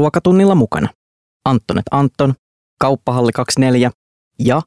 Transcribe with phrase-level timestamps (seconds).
[0.00, 0.88] ruokatunnilla mukana
[1.44, 2.34] Antonet Anton,
[2.80, 3.90] Kauppahalli 24
[4.38, 4.62] ja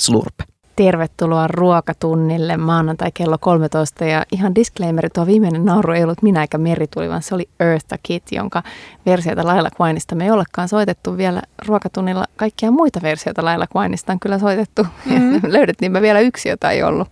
[0.00, 0.34] Slurp.
[0.76, 6.58] Tervetuloa ruokatunnille maanantai kello 13 ja ihan disclaimer, tuo viimeinen nauru ei ollut minä eikä
[6.94, 8.62] Tuli, vaan se oli Eartha Kit, jonka
[9.06, 12.24] versioita Laila Quineista me ei olekaan soitettu vielä ruokatunnilla.
[12.36, 14.86] Kaikkia muita versioita Laila Quineista on kyllä soitettu.
[15.06, 15.52] Mm-hmm.
[15.52, 17.08] Löydettiin me vielä yksi, jota ei ollut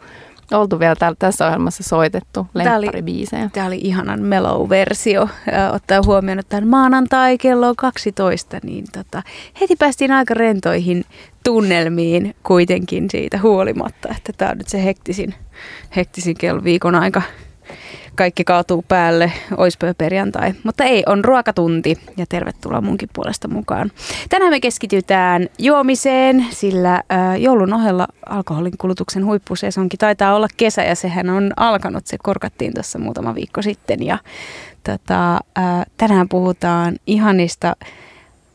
[0.52, 3.50] oltu vielä täällä, tässä ohjelmassa soitettu lempparibiisejä.
[3.52, 5.28] Tämä oli ihanan mellow-versio,
[5.72, 9.22] ottaa huomioon, että tämän maanantai kello 12, niin tota,
[9.60, 11.04] heti päästiin aika rentoihin
[11.44, 15.34] tunnelmiin kuitenkin siitä huolimatta, että tämä on nyt se hektisin,
[15.96, 17.22] hektisin kello viikon aika
[18.14, 20.54] kaikki kaatuu päälle, oispö perjantai.
[20.64, 23.90] Mutta ei, on ruokatunti ja tervetuloa munkin puolesta mukaan.
[24.28, 27.02] Tänään me keskitytään juomiseen, sillä
[27.38, 32.06] joulun ohella alkoholin kulutuksen huippusesonkin taitaa olla kesä ja sehän on alkanut.
[32.06, 34.18] Se korkattiin tuossa muutama viikko sitten ja
[34.84, 35.40] tota,
[35.96, 37.76] tänään puhutaan ihanista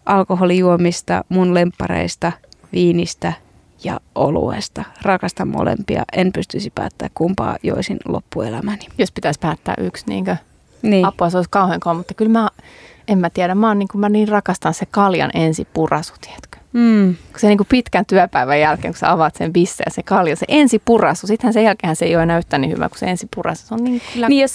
[0.05, 2.31] alkoholijuomista, mun lempareista,
[2.73, 3.33] viinistä–
[3.83, 4.83] ja oluesta.
[5.01, 6.03] Rakastan molempia.
[6.13, 8.87] En pystyisi päättämään kumpaa joisin loppuelämäni.
[8.97, 10.35] Jos pitäisi päättää yksi, niinkö?
[10.81, 11.05] Niin.
[11.05, 12.49] Apua, se olisi kauhean kova, mutta kyllä mä,
[13.07, 16.57] en mä tiedä, mä, niin kuin, mä niin rakastan se kaljan ensipurasu, tiedätkö?
[16.73, 17.15] Mm.
[17.31, 20.35] Kun se niin kuin pitkän työpäivän jälkeen, kun sä avaat sen bisse ja se kalja,
[20.35, 23.67] se ensipurasu, sittenhän sen jälkeen se ei ole enää yhtä niin hyvä kuin se ensipurasu.
[23.67, 24.27] Se on niin kyllä...
[24.27, 24.53] Niin jos,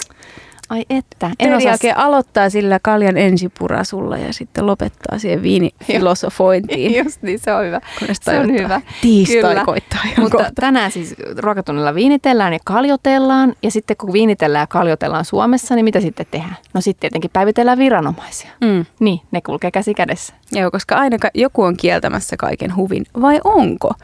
[0.73, 1.31] Ai että.
[1.39, 1.77] En osaa...
[1.97, 6.95] aloittaa sillä kaljan ensipurasulla ja sitten lopettaa siihen viinifilosofointiin.
[7.05, 7.81] Just niin, se on hyvä.
[8.13, 8.81] Se on hyvä.
[9.01, 9.65] Tiistai Kyllä.
[9.65, 10.53] koittaa Mutta kohta.
[10.61, 13.55] tänään siis ruokatunnilla viinitellään ja kaljotellaan.
[13.63, 16.57] Ja sitten kun viinitellään ja kaljotellaan Suomessa, niin mitä sitten tehdään?
[16.75, 18.51] No sitten tietenkin päivitellään viranomaisia.
[18.61, 18.85] Mm.
[19.01, 20.35] Niin, ne kulkee käsi kädessä.
[20.53, 23.05] Joo, koska aina joku on kieltämässä kaiken huvin.
[23.21, 23.95] Vai onko?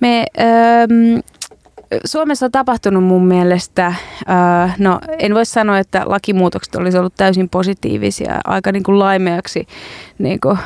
[0.00, 0.24] Me...
[0.40, 0.86] Öö,
[2.04, 7.48] Suomessa on tapahtunut mun mielestä, äh, no en voi sanoa, että lakimuutokset olisi ollut täysin
[7.48, 9.66] positiivisia, aika niin kuin laimeaksi,
[10.18, 10.58] niin kuin,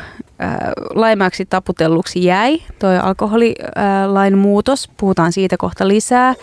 [0.43, 0.57] äh,
[0.95, 6.35] laimeaksi taputelluksi jäi toi alkoholilain äh, muutos, puhutaan siitä kohta lisää.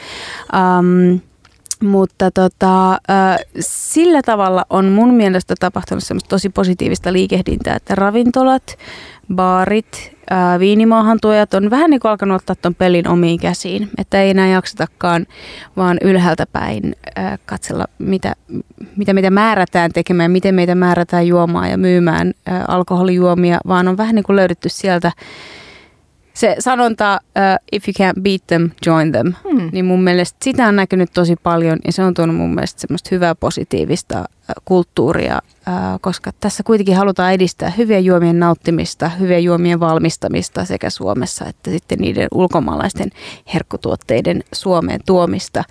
[0.56, 1.16] Ähm,
[1.84, 2.98] mutta tota,
[3.60, 8.78] sillä tavalla on mun mielestä tapahtunut semmoista tosi positiivista liikehdintää, että ravintolat,
[9.36, 13.90] baarit, ää, viinimaahantuojat on vähän niin kuin alkanut ottaa tuon pelin omiin käsiin.
[13.98, 15.26] Että ei enää jaksetakaan
[15.78, 18.36] vaan ylhäältä päin ää, katsella, mitä,
[18.98, 24.16] mitä meitä määrätään tekemään, miten meitä määrätään juomaan ja myymään ää, alkoholijuomia, vaan on vähän
[24.16, 25.12] niin kuin löydetty sieltä
[26.34, 29.70] se sanonta, uh, if you can't beat them, join them, hmm.
[29.72, 33.10] niin mun mielestä sitä on näkynyt tosi paljon ja se on tuonut mun mielestä semmoista
[33.12, 39.80] hyvää positiivista uh, kulttuuria, uh, koska tässä kuitenkin halutaan edistää hyviä juomien nauttimista, hyviä juomien
[39.80, 43.10] valmistamista sekä Suomessa että sitten niiden ulkomaalaisten
[43.54, 45.64] herkkutuotteiden Suomeen tuomista.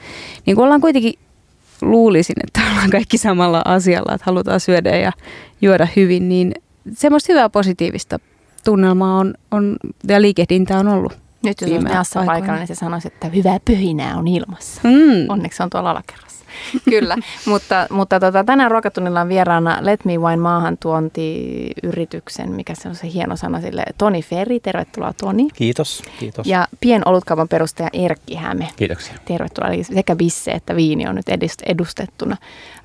[0.46, 1.14] Niin kun ollaan kuitenkin
[1.82, 5.12] luulisin, että ollaan kaikki samalla asialla, että halutaan syödä ja
[5.62, 6.54] juoda hyvin, niin
[6.92, 8.18] semmoista hyvää positiivista
[8.64, 9.76] tunnelmaa on, on
[10.08, 11.12] ja liikehdintä on ollut.
[11.44, 11.70] Nyt jos
[12.16, 14.80] olisi paikalla, niin se sanoisi, että hyvää pyhinää on ilmassa.
[14.84, 15.28] Mm.
[15.28, 16.31] Onneksi on tuolla alakerrassa.
[16.90, 22.94] Kyllä, mutta, mutta tota, tänään ruokatunnilla on vieraana Let Me Wine maahantuontiyrityksen, mikä se on
[22.94, 24.60] se hieno sana sille, Toni Ferri.
[24.60, 25.48] Tervetuloa Toni.
[25.54, 26.46] Kiitos, kiitos.
[26.46, 28.68] Ja pienolutkaupan perustaja Erkki Häme.
[28.76, 29.14] Kiitoksia.
[29.24, 29.70] Tervetuloa.
[29.70, 31.26] Eli sekä bisse että viini on nyt
[31.66, 32.36] edustettuna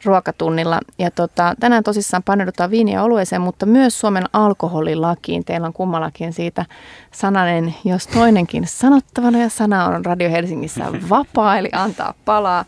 [0.05, 0.79] ruokatunnilla.
[0.99, 5.45] Ja tota, tänään tosissaan paneudutaan viini ja olueeseen, mutta myös Suomen alkoholilakiin.
[5.45, 6.65] Teillä on kummallakin siitä
[7.11, 12.65] sananen, jos toinenkin sanottavana ja sana on Radio Helsingissä vapaa, eli antaa palaa.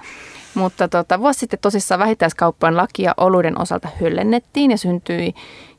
[0.54, 5.34] Mutta tota, vuosi sitten tosissaan vähittäiskauppojen lakia oluiden osalta höllennettiin ja syntyi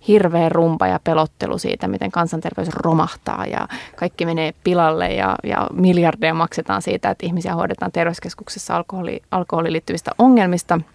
[0.08, 6.34] hirveä rumpa ja pelottelu siitä, miten kansanterveys romahtaa ja kaikki menee pilalle ja, ja miljardeja
[6.34, 10.80] maksetaan siitä, että ihmisiä hoidetaan terveyskeskuksessa alkoholi, alkoholiin liittyvistä ongelmista–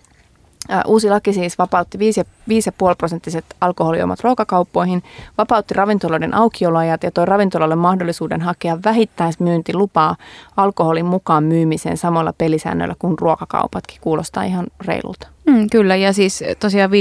[0.88, 5.04] Uusi laki siis vapautti 5,5 prosenttiset alkoholijuomat ruokakauppoihin,
[5.38, 10.16] vapautti ravintoloiden aukioloajat ja toi ravintolalle mahdollisuuden hakea vähittäismyyntilupaa
[10.58, 13.98] alkoholin mukaan myymiseen samalla pelisäännöillä kuin ruokakaupatkin.
[14.02, 15.28] Kuulostaa ihan reilulta.
[15.46, 16.96] Mm, kyllä, ja siis tosiaan 5,5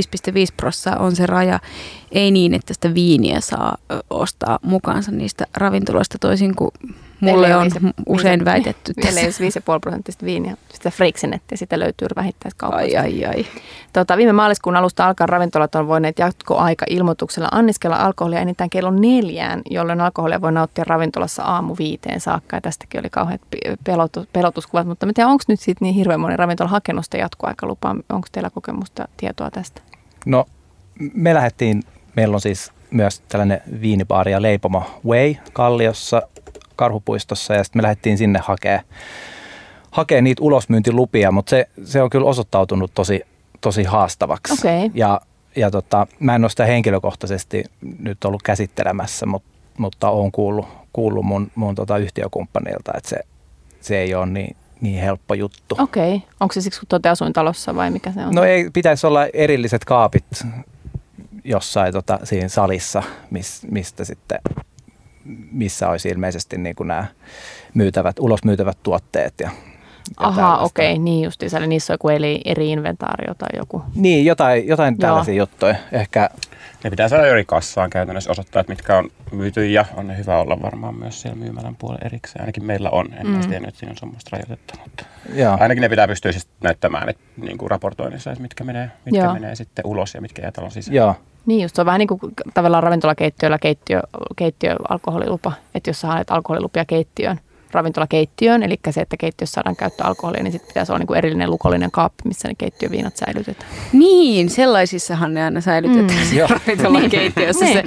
[0.56, 1.60] prosenttia on se raja.
[2.12, 3.76] Ei niin, että sitä viiniä saa
[4.10, 6.70] ostaa mukaansa niistä ravintoloista toisin kuin
[7.32, 9.20] Mulle on se, usein viisi, väitetty tässä.
[9.20, 12.84] Meillä ei 5,5 prosenttista viiniä, sitä freiksenettiä, sitä löytyy vähittäiskaupasta.
[12.84, 13.46] Ai, ai, ai.
[13.92, 20.00] Tota, viime maaliskuun alusta alkaen ravintolat on voineet jatkoaika-ilmoituksella anniskella alkoholia enintään kello neljään, jolloin
[20.00, 22.56] alkoholia voi nauttia ravintolassa aamu viiteen saakka.
[22.56, 23.40] Ja tästäkin oli kauheat
[23.84, 27.96] pelotus, pelotuskuvat, mutta tiedän, onko nyt sitten niin hirveän moni ravintola hakenut sitä jatkoaikalupaa?
[28.08, 29.80] Onko teillä kokemusta, tietoa tästä?
[30.26, 30.46] No,
[31.14, 31.82] me lähdettiin,
[32.16, 36.22] meillä on siis myös tällainen viinibaari ja leipoma Way Kalliossa
[36.76, 38.84] Karhupuistossa ja sitten me lähdettiin sinne hakemaan
[39.94, 43.22] hakee niitä ulosmyyntilupia, mutta se, se on kyllä osoittautunut tosi,
[43.60, 44.54] tosi haastavaksi.
[44.54, 44.90] Okay.
[44.94, 45.20] Ja,
[45.56, 47.64] ja tota, mä en ole sitä henkilökohtaisesti
[47.98, 49.48] nyt ollut käsittelemässä, mutta,
[49.78, 53.16] mutta olen kuullut, kuullut mun, mun tota yhtiökumppanilta, että se,
[53.80, 55.76] se ei ole niin, niin helppo juttu.
[55.78, 56.14] Okei.
[56.14, 56.28] Okay.
[56.40, 58.34] Onko se siksi, kun te asuintalossa vai mikä se on?
[58.34, 60.24] No ei, pitäisi olla erilliset kaapit
[61.44, 64.38] jossain tota, siinä salissa, mis, mistä sitten,
[65.52, 67.06] missä olisi ilmeisesti niin kuin nämä
[67.74, 69.50] myytävät, ulos myytävät tuotteet ja
[70.16, 71.58] Aha, okei, okay, niin justiinsa.
[71.58, 73.82] Eli niissä on joku eri, eri inventaario tai joku.
[73.94, 75.74] Niin, jotain, jotain tällaisia juttuja.
[75.92, 76.30] Ehkä
[76.84, 80.38] ne pitää saada eri kassaan käytännössä osoittaa, että mitkä on myyty ja on ne hyvä
[80.38, 82.42] olla varmaan myös siellä myymälän puolella erikseen.
[82.42, 83.14] Ainakin meillä on.
[83.14, 83.40] En mm.
[83.40, 85.04] tiedä, että siinä on semmoista rajoitetta, mutta
[85.34, 85.56] Joo.
[85.60, 89.54] ainakin ne pitää pystyä siis näyttämään että, niin kuin raportoinnissa, että mitkä menee, mitkä menee
[89.54, 90.94] sitten ulos ja mitkä jää talon sisään.
[90.94, 91.14] Joo.
[91.46, 92.20] Niin just, se on vähän niin kuin
[92.54, 94.00] tavallaan ravintolakeittiöllä keittiö,
[94.36, 97.40] keittiö alkoholilupa, että jos sä haet alkoholilupia keittiöön,
[97.74, 101.50] ravintolakeittiöön, eli se, että keittiössä saadaan käyttää alkoholia, niin sitten pitäisi olla niin kuin erillinen
[101.50, 103.70] lukollinen kaappi, missä ne keittiöviinat säilytetään.
[103.92, 106.38] Niin, sellaisissahan ne aina säilytetään mm.
[106.48, 107.76] ravintolakeittiössä niin.
[107.76, 107.84] se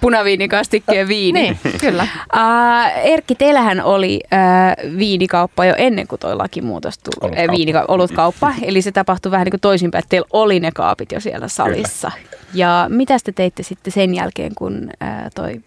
[0.00, 1.40] punaviinikastikkeen viini.
[1.40, 2.06] niin, kyllä.
[2.34, 7.14] Uh, Erkki, teillähän oli uh, viinikauppa jo ennen kuin tuo lakimuutos tuli.
[7.20, 7.52] Olutkauppa.
[7.52, 11.20] Viinika- olutkauppa, eli se tapahtui vähän niin kuin toisinpäin, että teillä oli ne kaapit jo
[11.20, 12.10] siellä salissa.
[12.14, 12.40] Kyllä.
[12.54, 15.60] Ja mitä te teitte sitten sen jälkeen, kun uh, toi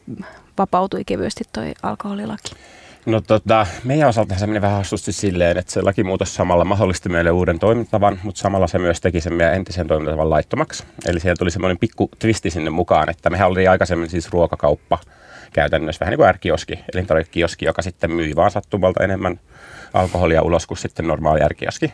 [0.58, 2.56] vapautui kevyesti toi alkoholilaki?
[3.06, 7.32] No tota, meidän osalta se meni vähän hassusti silleen, että se lakimuutos samalla mahdollisti meille
[7.32, 10.84] uuden toimintavan, mutta samalla se myös teki sen meidän entisen toimintatavan laittomaksi.
[11.08, 14.98] Eli siellä tuli semmoinen pikku twisti sinne mukaan, että mehän oli aikaisemmin siis ruokakauppa
[15.54, 19.40] käytännössä, vähän niin kuin elintarvikioski, joka sitten myi vaan sattumalta enemmän
[19.94, 21.94] alkoholia ulos kuin sitten normaali ärkioski.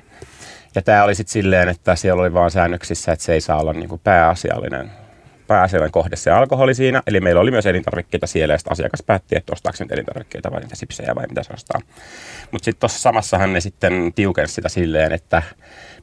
[0.75, 3.73] Ja tämä oli sitten silleen, että siellä oli vaan säännöksissä, että se ei saa olla
[3.73, 4.91] niin kuin pääasiallinen
[5.49, 7.03] pääasiallinen kohde se alkoholi siinä.
[7.07, 10.75] Eli meillä oli myös elintarvikkeita siellä, ja asiakas päätti, että ostaako nyt elintarvikkeita vai niitä
[10.75, 11.81] sipsejä vai mitä se ostaa.
[12.51, 15.43] Mutta sitten tuossa samassahan ne sitten tiukensi sitä silleen, että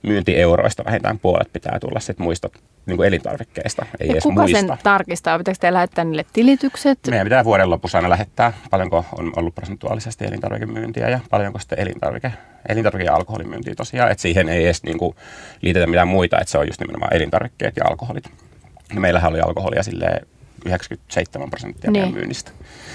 [0.03, 2.49] myyntieuroista vähintään puolet pitää tulla sitten muista
[2.87, 4.59] niin kuin elintarvikkeista, ei ja edes kuka muista.
[4.59, 5.39] sen tarkistaa?
[5.39, 6.99] Pitääkö te lähettää niille tilitykset?
[7.11, 12.33] Meidän pitää vuoden lopussa aina lähettää, paljonko on ollut prosentuaalisesti elintarvikemyyntiä ja paljonko sitten elintarvike,
[12.69, 14.11] elintarvike- ja alkoholimyyntiä tosiaan.
[14.11, 15.17] Että siihen ei edes niin kuin,
[15.63, 18.46] liitetä mitään muita, että se on just nimenomaan elintarvikkeet ja alkoholit.
[18.95, 20.21] No meillähän oli alkoholia sille
[20.67, 22.15] 97 prosenttia niin.
[22.15, 22.51] myynnistä.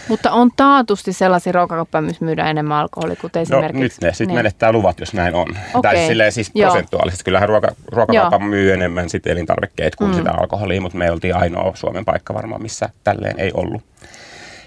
[0.08, 3.78] Mutta on taatusti sellaisia ruokakauppoja, missä myydään enemmän alkoholia kuin no, esimerkiksi...
[3.78, 4.36] No nyt ne sitten niin.
[4.36, 5.48] menettää luvat, jos näin on.
[5.74, 5.96] Okay.
[5.96, 6.72] Tai silleen siis Joo.
[6.72, 7.24] prosentuaalisesti.
[7.24, 8.50] Kyllähän ruoka, ruokakauppa Joo.
[8.50, 10.18] myy enemmän sit elintarvikkeet kuin mm.
[10.18, 13.84] sitä alkoholia, mutta me oltiin ainoa Suomen paikka varmaan, missä tälleen ei ollut.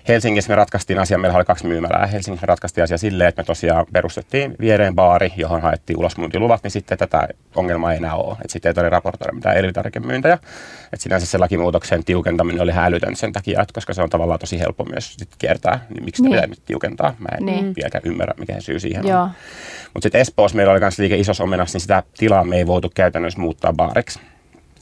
[0.08, 2.06] Helsingissä me ratkaistiin asia, meillä oli kaksi myymälää.
[2.06, 6.70] Helsingissä me ratkaistiin asia silleen, että me tosiaan perustettiin viereen baari, johon haettiin ulosmyyntiluvat, niin
[6.70, 8.36] sitten tätä ongelmaa ei enää ole.
[8.48, 10.34] Sitten ei tarvitse raportoida mitään elintarvikemyyntejä.
[10.34, 14.58] Että sinänsä se lakimuutoksen tiukentaminen oli hälytön sen takia, että koska se on tavallaan tosi
[14.60, 16.36] helppo myös sit kiertää, niin miksi sitä niin.
[16.36, 17.14] pitää nyt tiukentaa.
[17.18, 17.74] Mä en niin.
[17.76, 19.22] vieläkään ymmärrä, mikä syy siihen Joo.
[19.22, 19.30] on.
[19.94, 22.90] Mutta sitten Espoossa meillä oli myös liike isossa omenassa, niin sitä tilaa me ei voitu
[22.94, 24.20] käytännössä muuttaa baariksi.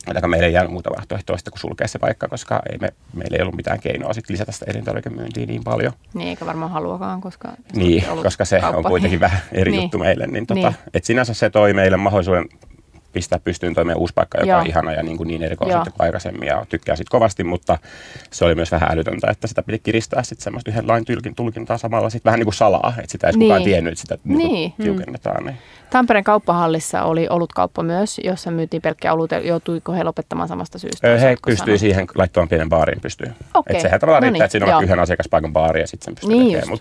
[0.06, 3.42] Eli meillä ei jäänyt muuta vaihtoehtoa kuin sulkea se paikka, koska ei me, meillä ei
[3.42, 5.92] ollut mitään keinoa sit lisätä sitä elintarvikemyyntiä niin paljon.
[6.14, 7.48] Niin, eikä varmaan haluakaan, koska...
[7.74, 8.78] Niin, koska se kauppa.
[8.78, 9.82] on kuitenkin vähän eri niin.
[9.82, 10.26] juttu meille.
[10.26, 10.76] Niin, tota, niin.
[10.94, 12.48] Et sinänsä se toi meille mahdollisuuden
[13.12, 14.60] pistää pystyyn toimia uusi paikka, joka Joo.
[14.60, 17.78] on ihana ja niin, kuin niin erikoisempi kuin aikaisemmin ja tykkää siitä kovasti, mutta
[18.30, 21.78] se oli myös vähän älytöntä, että sitä piti kiristää sitten semmoista yhden lain tylkin tulkintaa
[21.78, 23.48] samalla sitten vähän niin kuin salaa, että sitä ei niin.
[23.48, 24.38] kukaan tiennyt, että sitä niin.
[24.38, 25.44] Niin tiukennetaan.
[25.44, 25.58] Niin.
[25.90, 29.30] Tampereen kauppahallissa oli olutkauppa myös, jossa myytiin pelkkiä olut.
[29.42, 31.08] Joutuiko he lopettamaan samasta syystä?
[31.08, 33.26] He pystyy siihen laittamaan pienen baariin pystyy.
[33.54, 33.62] Okay.
[33.70, 34.44] Että sehän tavallaan no riittää, niin.
[34.44, 36.78] että siinä on yhden asiakaspaikan baari ja sitten sen pystyy niin tekemään.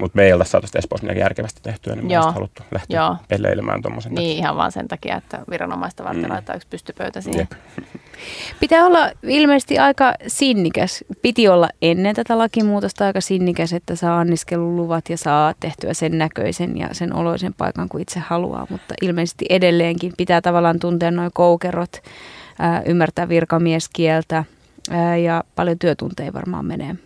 [0.00, 3.16] Mutta me ei oltaisi saatu Espoossa järkevästi tehtyä, niin me haluttu lähteä Joo.
[3.28, 4.14] peleilemään tuommoisen.
[4.14, 6.30] Niin, ihan vaan sen takia, että viranomaista varten mm.
[6.30, 7.40] laittaa yksi pystypöytä siihen.
[7.40, 7.52] Jep.
[8.60, 11.04] Pitää olla ilmeisesti aika sinnikäs.
[11.22, 16.78] Piti olla ennen tätä lakimuutosta aika sinnikäs, että saa anniskeluluvat ja saa tehtyä sen näköisen
[16.78, 18.66] ja sen oloisen paikan kuin itse haluaa.
[18.70, 22.02] Mutta ilmeisesti edelleenkin pitää tavallaan tuntea noin koukerot,
[22.58, 24.44] ää, ymmärtää virkamieskieltä
[25.22, 26.96] ja paljon työtunteja varmaan menee.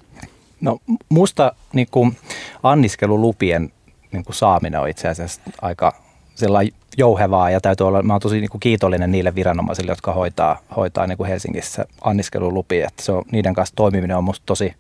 [0.65, 0.79] No
[1.09, 2.17] musta niin kuin,
[2.63, 3.73] anniskelulupien
[4.13, 5.93] niin kuin, saaminen on itse asiassa aika
[6.35, 10.59] sellainen jouhevaa ja täytyy olla, mä oon tosi niin kuin, kiitollinen niille viranomaisille, jotka hoitaa,
[10.77, 14.75] hoitaa niin kuin Helsingissä anniskelulupia, että se on, niiden kanssa toimiminen on musta tosi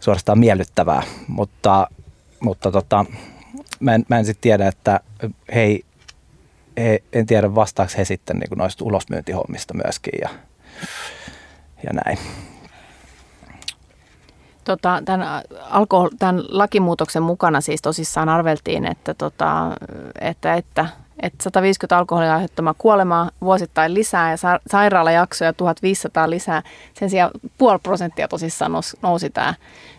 [0.00, 1.88] suorastaan miellyttävää, mutta,
[2.40, 3.04] mutta tota,
[3.80, 5.00] mä en, mä en sitten tiedä, että
[5.54, 5.84] hei,
[6.76, 10.28] he, en tiedä vastaako he sitten niin kuin noista ulosmyyntihommista myöskin ja,
[11.82, 12.18] ja näin
[14.68, 19.70] tota, tämän, alkohol, tämän lakimuutoksen mukana siis tosissaan arveltiin, että, tota,
[20.20, 20.86] että, että,
[21.22, 26.62] että 150 alkoholin aiheuttamaa kuolemaa vuosittain lisää ja sa- sairaalajaksoja 1500 lisää.
[26.94, 29.54] Sen sijaan puoli prosenttia tosissaan nousi, nousi, tämä,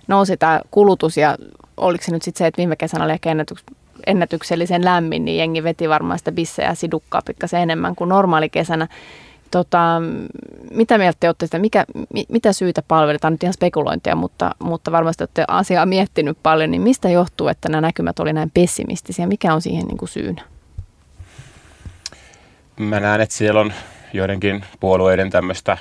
[0.08, 1.38] nousi tämä kulutus ja
[1.78, 3.64] oliko se nyt sitten se, että viime kesänä oli ehkä ennätyks,
[4.08, 8.88] ennätyksellisen lämmin, niin jengi veti varmaan sitä bissejä ja sidukkaa pikkasen enemmän kuin normaali kesänä.
[9.52, 10.02] tota,
[10.72, 11.86] mitä mieltä te olette sitä, mikä,
[12.30, 17.10] mitä syitä palveletaan, nyt ihan spekulointia, mutta, mutta varmasti olette asiaa miettinyt paljon, niin mistä
[17.10, 19.28] johtuu, että nämä näkymät oli näin pessimistisiä?
[19.28, 20.42] Mikä on siihen niin kuin syynä?
[22.80, 23.74] Mä näen, että siellä on
[24.14, 25.78] joidenkin puolueiden tämmöistä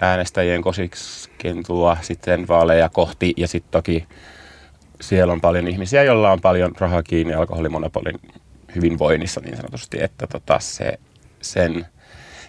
[0.00, 3.32] äänestäjien kosiskentua sitten vaaleja kohti.
[3.36, 4.06] Ja sitten toki
[5.00, 8.20] siellä on paljon ihmisiä, joilla on paljon rahaa kiinni alkoholimonopolin
[8.74, 10.98] hyvinvoinnissa niin sanotusti, että tota se,
[11.40, 11.86] sen,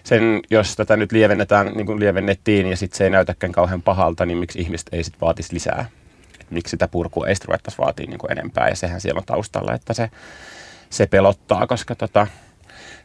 [0.04, 4.26] sen, jos tätä nyt lievennetään, niin kuin lievennettiin ja sitten se ei näytäkään kauhean pahalta,
[4.26, 5.86] niin miksi ihmiset ei sitten vaatisi lisää?
[6.40, 9.74] Et miksi sitä purkua ei sitten vaatii niin kuin enempää ja sehän siellä on taustalla,
[9.74, 10.10] että se,
[10.90, 12.28] se pelottaa, koska tota,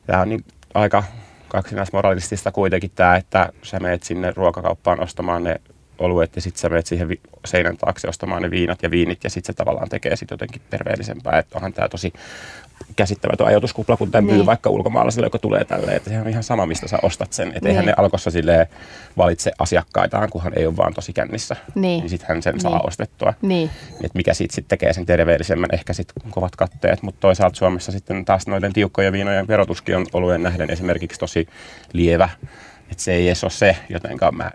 [0.07, 1.05] tämä on niin aika
[1.49, 5.61] kaksinaismoralistista kuitenkin tämä, että sä meet sinne ruokakauppaan ostamaan ne
[5.99, 9.31] oluet ja sitten sä menet siihen vi- seinän taakse ostamaan ne viinat ja viinit ja
[9.31, 11.39] sitten se tavallaan tekee sitten jotenkin terveellisempää.
[11.39, 12.13] Että onhan tämä tosi
[12.97, 14.37] käsittämätön ajatuskupla, kun tämä niin.
[14.37, 17.49] myy vaikka ulkomaalaiselle, joka tulee tälleen, että se on ihan sama, mistä sä ostat sen.
[17.49, 17.67] Että niin.
[17.67, 18.69] eihän ne alkossa sille
[19.17, 21.57] valitse asiakkaitaan, kunhan ei ole vaan tosi kännissä.
[21.75, 22.61] Niin, niin sitten hän sen niin.
[22.61, 23.35] saa ostettua.
[23.43, 23.71] Niin.
[23.93, 28.25] Että mikä siitä sitten tekee sen terveellisemmän, ehkä sitten kovat katteet, mutta toisaalta Suomessa sitten
[28.25, 31.49] taas noiden tiukkojen viinojen verotuskin on olujen nähden esimerkiksi tosi
[31.93, 32.29] lievä.
[32.91, 34.51] Että se ei edes ole se, jotenka mä,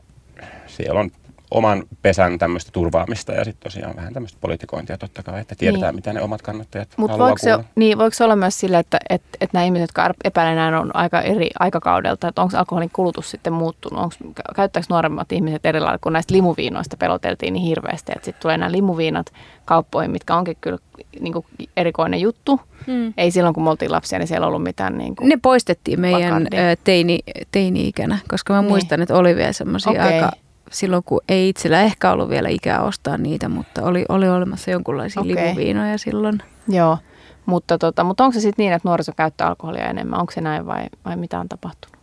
[0.67, 1.11] siellä on
[1.53, 5.95] oman pesän tämmöistä turvaamista ja sitten tosiaan vähän tämmöistä politikointia totta kai, että tiedetään, niin.
[5.95, 8.97] mitä ne omat kannattajat Mut haluaa voiko se, niin, voiko se olla myös sillä, että,
[9.09, 13.53] että, että nämä ihmiset, jotka epäilenään, on aika eri aikakaudelta, että onko alkoholin kulutus sitten
[13.53, 14.15] muuttunut, onko,
[14.55, 18.71] käyttääkö nuoremmat ihmiset eri lailla, kun näistä limuviinoista peloteltiin niin hirveästi, että sitten tulee nämä
[18.71, 19.33] limuviinat
[19.65, 20.77] kauppoihin, mitkä onkin kyllä
[21.19, 21.45] niin kuin
[21.77, 22.59] erikoinen juttu.
[22.87, 23.13] Hmm.
[23.17, 26.47] Ei silloin, kun me oltiin lapsia, niin siellä ollut mitään niin kuin Ne poistettiin meidän
[26.83, 27.19] teini,
[27.51, 28.71] teini-ikänä, koska mä niin.
[28.71, 30.13] muistan, että oli vielä semmoisia okay.
[30.13, 30.31] aika
[30.73, 35.21] silloin, kun ei itsellä ehkä ollut vielä ikää ostaa niitä, mutta oli, oli olemassa jonkunlaisia
[35.21, 35.35] okay.
[35.35, 36.39] limuviinoja silloin.
[36.67, 36.97] Joo,
[37.45, 40.19] mutta, tota, mutta onko se sitten niin, että nuoriso käyttää alkoholia enemmän?
[40.19, 41.97] Onko se näin vai, vai mitä on tapahtunut?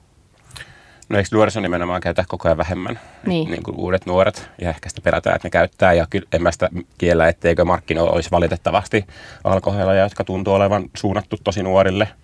[1.09, 3.01] No eikö nuoriso nimenomaan käytä koko ajan vähemmän?
[3.27, 3.51] Niin.
[3.51, 6.53] niin kuin uudet nuoret ja ehkä sitä pelätään, että ne käyttää ja kyllä en mä
[6.53, 9.07] sitä kiellä, etteikö markkinoilla olisi valitettavasti
[9.45, 12.09] alkoholia, jotka tuntuu olevan suunnattu tosi nuorille–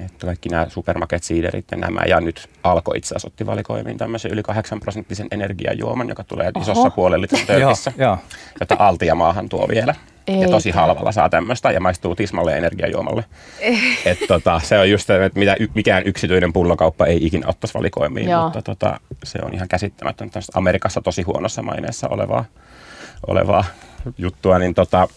[0.00, 2.00] että kaikki nämä supermarket siiderit ja nämä.
[2.08, 6.62] Ja nyt alkoi itse asiassa otti valikoimiin tämmöisen yli 8 prosenttisen energiajuoman, joka tulee Oho.
[6.62, 7.92] isossa puolen litran töykissä,
[8.60, 9.94] jota Altia maahan tuo vielä.
[10.26, 10.42] Eikä.
[10.42, 13.24] Ja tosi halvalla saa tämmöistä ja maistuu tismalle energiajuomalle.
[14.04, 18.44] Et tota, se on just että mitä mikään yksityinen pullokauppa ei ikinä ottaisi valikoimiin, Joo.
[18.44, 20.40] mutta tota, se on ihan käsittämätöntä.
[20.54, 22.44] Amerikassa tosi huonossa maineessa olevaa,
[23.26, 23.64] olevaa
[24.18, 25.08] juttua, niin tota,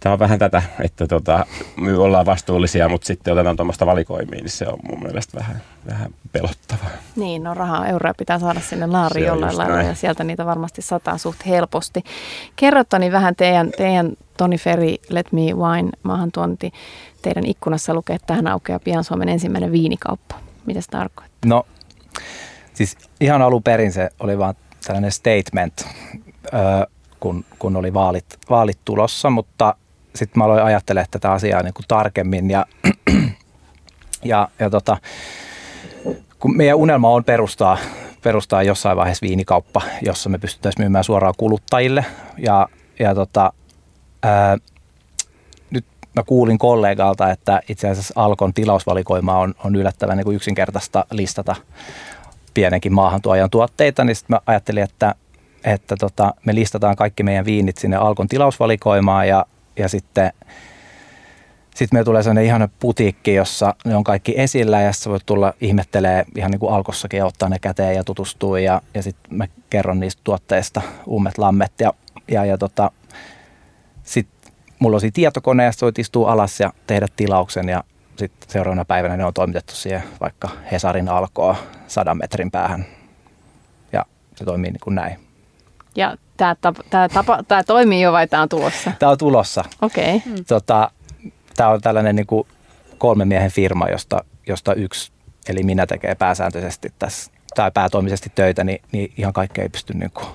[0.00, 4.50] Tämä on vähän tätä, että tota, me ollaan vastuullisia, mutta sitten otetaan tuommoista valikoimiin, niin
[4.50, 6.90] se on mun mielestä vähän, vähän pelottavaa.
[7.16, 9.88] Niin, no rahaa, euroja pitää saada sinne laariin jollain lailla näin.
[9.88, 12.02] ja sieltä niitä varmasti sataa suht helposti.
[12.56, 16.72] Kerrottani vähän teidän, teidän Toni Ferry Let Me Wine maahantuonti.
[17.22, 20.34] Teidän ikkunassa lukee, että tähän aukeaa pian Suomen ensimmäinen viinikauppa.
[20.66, 21.38] Mitä se tarkoittaa?
[21.46, 21.66] No,
[22.74, 24.54] siis ihan alun perin se oli vaan
[24.86, 25.88] tällainen statement,
[27.20, 29.74] kun, kun oli vaalit, vaalit tulossa, mutta
[30.14, 32.66] sitten mä aloin ajattelemaan tätä asiaa niin kuin tarkemmin ja,
[34.24, 34.96] ja, ja tota,
[36.38, 37.78] kun meidän unelma on perustaa,
[38.22, 42.04] perustaa jossain vaiheessa viinikauppa, jossa me pystyttäisiin myymään suoraan kuluttajille.
[42.38, 43.52] Ja, ja tota,
[44.22, 44.56] ää,
[45.70, 45.84] nyt
[46.16, 51.56] mä kuulin kollegalta, että itse asiassa Alkon tilausvalikoima on, on yllättävän niin kuin yksinkertaista listata
[52.54, 55.14] pienenkin maahantuojan tuotteita, niin sitten mä ajattelin, että,
[55.64, 59.46] että tota, me listataan kaikki meidän viinit sinne Alkon tilausvalikoimaan ja
[59.80, 60.32] ja sitten
[61.80, 65.54] sitten meillä tulee sellainen ihana putiikki, jossa ne on kaikki esillä ja sitten voit tulla
[65.60, 69.46] ihmettelee ihan niin kuin alkossakin ja ottaa ne käteen ja tutustuu ja, ja sitten mä
[69.70, 71.92] kerron niistä tuotteista ummet lammet ja,
[72.28, 72.90] ja, ja tota,
[74.02, 77.84] sitten mulla on siinä tietokone ja voit istua alas ja tehdä tilauksen ja
[78.16, 81.56] sitten seuraavana päivänä ne on toimitettu siihen vaikka Hesarin alkoa
[81.86, 82.86] sadan metrin päähän
[83.92, 84.04] ja
[84.36, 85.29] se toimii niin kuin näin.
[85.96, 88.92] Ja tämä, tapa, tämä, tapa, tämä toimii jo vai tämä on tulossa?
[88.98, 89.64] Tämä on tulossa.
[89.82, 90.16] Okei.
[90.16, 90.32] Okay.
[90.34, 90.44] Hmm.
[90.44, 90.90] Tota,
[91.56, 92.46] tämä on tällainen niin kuin
[92.98, 95.12] kolmen miehen firma, josta, josta yksi,
[95.48, 100.10] eli minä tekee pääsääntöisesti tässä, tai päätoimisesti töitä, niin, niin ihan kaikkea ei pysty niin
[100.10, 100.26] kuin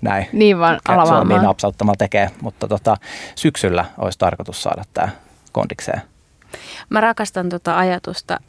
[0.00, 0.26] näin.
[0.32, 1.42] Niin vaan alavaamaan.
[1.42, 2.96] napsauttamalla tekee, mutta tota,
[3.34, 5.08] syksyllä olisi tarkoitus saada tämä
[5.52, 6.02] kondikseen.
[6.90, 8.40] Mä rakastan tuota ajatusta.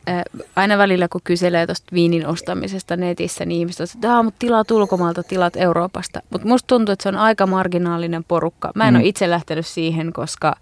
[0.56, 5.24] Aina välillä, kun kyselee tuosta viinin ostamisesta netissä, niin ihmiset että ah, mutta tilaat ulkomailta,
[5.24, 6.22] tilat Euroopasta.
[6.29, 8.72] Mutta musta tuntuu, että se on aika marginaalinen porukka.
[8.75, 9.00] Mä en mm.
[9.00, 10.56] ole itse lähtenyt siihen, koska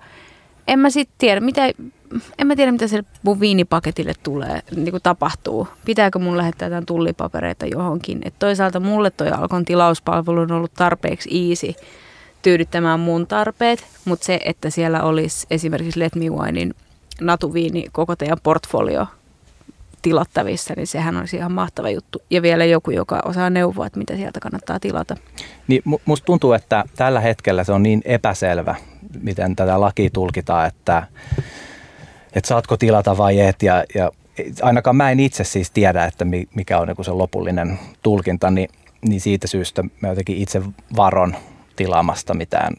[0.68, 1.66] en mä sitten tiedä, mitä,
[2.38, 5.68] en mä tiedä, mitä sille mun viinipaketille tulee, niin kuin tapahtuu.
[5.86, 8.22] Pitääkö mun lähettää tämän tullipapereita johonkin.
[8.26, 11.74] Et toisaalta mulle toi Alkon tilauspalvelu on ollut tarpeeksi easy
[12.42, 16.76] tyydyttämään mun tarpeet, mutta se, että siellä olisi esimerkiksi Let Me Winein
[17.22, 19.08] natuviini koko teidän portfolio
[20.02, 22.22] tilattavissa, niin sehän olisi ihan mahtava juttu.
[22.30, 25.18] Ja vielä joku, joka osaa neuvoa, että mitä sieltä kannattaa tilata.
[25.68, 28.76] Niin musta tuntuu, että tällä hetkellä se on niin epäselvä,
[29.22, 31.08] miten tätä lakia tulkitaan, että,
[32.34, 33.64] että saatko tilata vai et.
[33.64, 34.12] Ja, ja
[34.62, 38.70] ainakaan mä en itse siis tiedä, että mikä on se lopullinen tulkinta, niin,
[39.08, 40.62] niin siitä syystä mä jotenkin itse
[40.96, 41.36] varon
[41.76, 42.74] tilaamasta mitään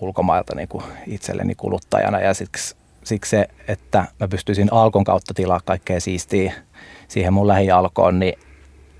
[0.00, 5.60] ulkomailta niin kuin itselleni kuluttajana ja siksi, siksi se, että mä pystyisin Alkon kautta tilaa
[5.64, 6.52] kaikkea siistiä
[7.08, 8.34] siihen mun lähialkoon, niin,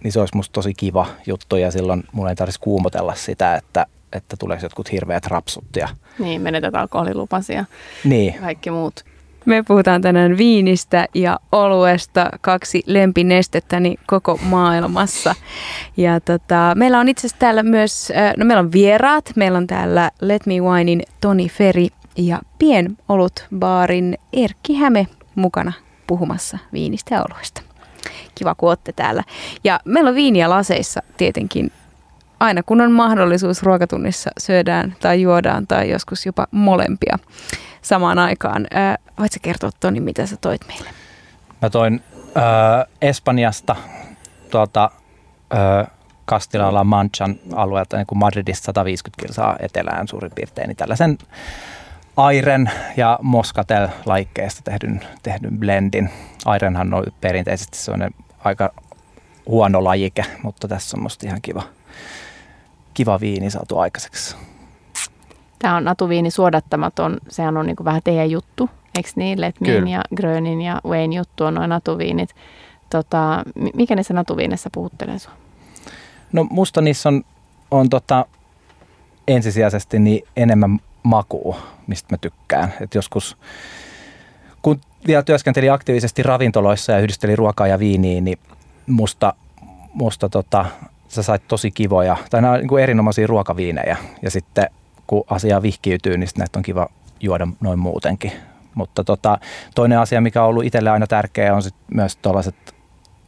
[0.04, 3.86] niin se olisi musta tosi kiva juttu ja silloin mun ei tarvitsisi kuumotella sitä, että,
[4.12, 5.64] että tuleeko jotkut hirveät rapsut.
[5.76, 5.88] Ja...
[6.18, 7.64] Niin, menetät alkoholilupasia
[8.04, 8.34] niin.
[8.34, 9.04] kaikki muut.
[9.44, 15.34] Me puhutaan tänään viinistä ja oluesta, kaksi lempinestettäni koko maailmassa.
[15.96, 19.30] Ja tota, meillä on itse asiassa täällä myös, äh, no meillä on vieraat.
[19.36, 25.72] Meillä on täällä Let Me Winein Toni Feri ja Pienolut baarin Erkki Häme mukana
[26.06, 27.62] puhumassa viinistä ja oluesta.
[28.34, 29.22] Kiva, kun olette täällä.
[29.64, 31.72] Ja meillä on viiniä laseissa tietenkin
[32.40, 37.18] aina kun on mahdollisuus ruokatunnissa syödään tai juodaan tai joskus jopa molempia
[37.82, 38.66] samaan aikaan.
[38.76, 40.90] Äh, voitko kertoa Toni, mitä sä toit meille?
[41.62, 42.02] Mä toin
[42.36, 43.76] äh, Espanjasta
[44.50, 44.90] tuolta
[45.54, 45.86] äh,
[46.28, 51.18] Castilla-La Manchan alueelta niin kuin Madridista 150 kilsaa etelään suurin piirtein, niin tällaisen
[52.16, 56.10] Airen ja Moscatel laikkeesta tehdyn, tehdyn blendin.
[56.44, 58.10] Airenhan on perinteisesti sellainen
[58.44, 58.70] aika
[59.46, 61.62] huono lajike, mutta tässä on musta ihan kiva,
[62.94, 64.36] kiva viini saatu aikaiseksi.
[65.58, 69.40] Tämä on natuviini suodattamaton, sehän on niin kuin vähän teidän juttu, eikö niin?
[69.40, 72.30] Letmin ja Grönin ja Wayne juttu on noin natuviinit.
[72.90, 73.42] Tota,
[73.74, 75.36] mikä niissä natuviinissa puhuttelee sinua?
[76.32, 77.22] No musta niissä on,
[77.70, 78.26] on tota,
[79.28, 82.74] ensisijaisesti niin enemmän makua, mistä mä tykkään.
[82.80, 83.36] Et joskus,
[84.62, 88.38] kun vielä työskentelin aktiivisesti ravintoloissa ja yhdistelin ruokaa ja viiniä, niin
[88.86, 89.34] musta,
[89.94, 90.64] musta tota,
[91.08, 93.96] sä sait tosi kivoja, tai nämä on niin erinomaisia ruokaviinejä.
[94.22, 94.70] Ja sitten
[95.06, 96.88] kun asia vihkiytyy, niin näitä on kiva
[97.20, 98.32] juoda noin muutenkin.
[98.74, 99.38] Mutta tota,
[99.74, 102.54] toinen asia, mikä on ollut itselle aina tärkeä, on sit myös tällaiset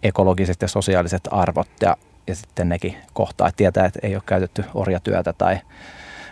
[0.02, 4.64] ekologiset ja sosiaaliset arvot ja, ja sitten nekin kohtaa, että tietää, että ei ole käytetty
[4.74, 5.58] orjatyötä tai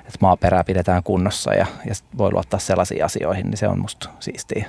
[0.06, 4.66] että maaperää pidetään kunnossa ja, ja voi luottaa sellaisiin asioihin, niin se on musta siistiä.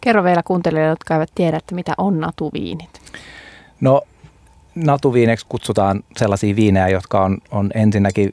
[0.00, 3.00] Kerro vielä kuuntelijoille, jotka eivät tiedä, että mitä on natuviinit.
[3.80, 4.02] No
[4.74, 8.32] natuviineksi kutsutaan sellaisia viinejä, jotka on, on ensinnäkin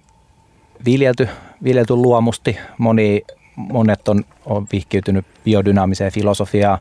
[0.86, 1.30] viljelty,
[1.64, 2.58] viljelty luomusti.
[2.78, 3.22] Moni,
[3.56, 6.80] monet on, on vihkiytynyt biodynaamiseen filosofiaan,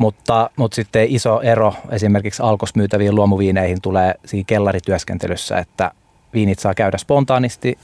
[0.00, 5.90] mutta, mutta sitten iso ero esimerkiksi alkos myytäviin luomuviineihin tulee siinä kellarityöskentelyssä, että
[6.34, 7.78] viinit saa käydä spontaanisti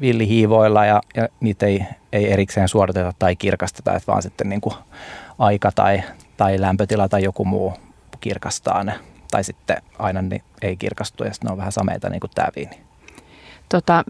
[0.00, 4.74] villihiivoilla ja, ja niitä ei, ei erikseen suodateta tai kirkasteta, että vaan sitten niin kuin
[5.38, 6.02] aika tai,
[6.36, 7.72] tai lämpötila tai joku muu
[8.20, 8.94] kirkastaa ne.
[9.30, 12.48] Tai sitten aina ne ei kirkastu ja sitten ne on vähän sameita niin kuin tämä
[12.56, 12.80] viini.
[13.68, 14.04] Tota,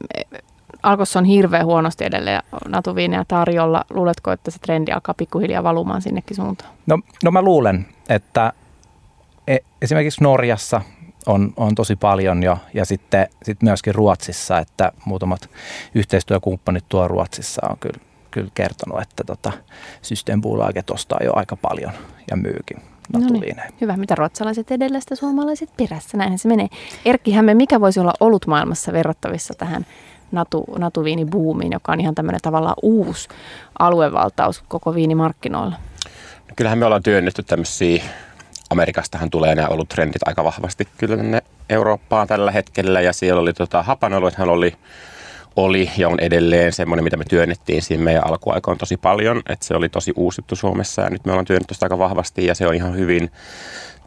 [0.83, 3.85] Alkossa on hirveän huonosti edelleen natuviineja tarjolla.
[3.91, 6.71] Luuletko, että se trendi alkaa pikkuhiljaa valumaan sinnekin suuntaan?
[6.87, 8.53] No, no mä luulen, että
[9.47, 10.81] e, esimerkiksi Norjassa
[11.27, 15.51] on, on tosi paljon jo ja sitten sit myöskin Ruotsissa, että muutamat
[15.95, 17.99] yhteistyökumppanit tuo Ruotsissa on kyllä,
[18.31, 19.53] kyllä kertonut, että tota,
[20.03, 21.93] Systembolaget ostaa jo aika paljon
[22.31, 22.77] ja myykin.
[23.13, 23.97] No niin, hyvä.
[23.97, 26.17] Mitä ruotsalaiset edellä, sitä suomalaiset perässä.
[26.17, 26.69] Näinhän se menee.
[27.05, 29.87] Erkki Hämme, mikä voisi olla ollut maailmassa verrattavissa tähän
[30.33, 33.29] natu, natuviinibuumiin, joka on ihan tämmöinen tavallaan uusi
[33.79, 35.77] aluevaltaus koko viinimarkkinoilla?
[36.49, 38.05] No kyllähän me ollaan työnnetty tämmöisiä,
[38.71, 43.53] Amerikastahan tulee nämä ollut trendit aika vahvasti kyllä tänne Eurooppaan tällä hetkellä ja siellä oli
[43.53, 44.75] tota, hapanoluethan oli
[45.57, 49.75] oli ja on edelleen semmoinen, mitä me työnnettiin siinä meidän alkuaikoon tosi paljon, että se
[49.75, 52.75] oli tosi uusittu Suomessa ja nyt me ollaan työnnetty sitä aika vahvasti ja se on
[52.75, 53.31] ihan hyvin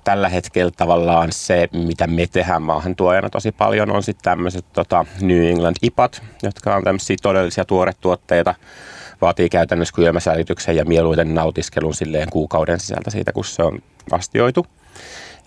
[0.04, 5.46] tällä hetkellä tavallaan se, mitä me tehdään maahantuojana tosi paljon, on sitten tämmöiset tota, New
[5.46, 8.56] England IPAT, jotka on tämmöisiä todellisia tuoretuotteita,
[9.22, 13.80] vaatii käytännössä kylmäsäilytyksen ja mieluiten nautiskelun silleen kuukauden sisältä siitä, kun se on
[14.12, 14.66] astioitu.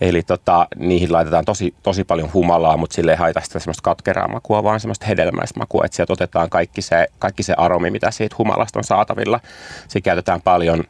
[0.01, 4.27] Eli tota, niihin laitetaan tosi, tosi paljon humalaa, mutta sille ei haita sitä semmoista katkeraa
[4.27, 8.35] makua, vaan semmoista hedelmäistä makua, että sieltä otetaan kaikki se, kaikki se aromi, mitä siitä
[8.37, 9.39] humalasta on saatavilla.
[9.87, 10.83] Siinä käytetään paljon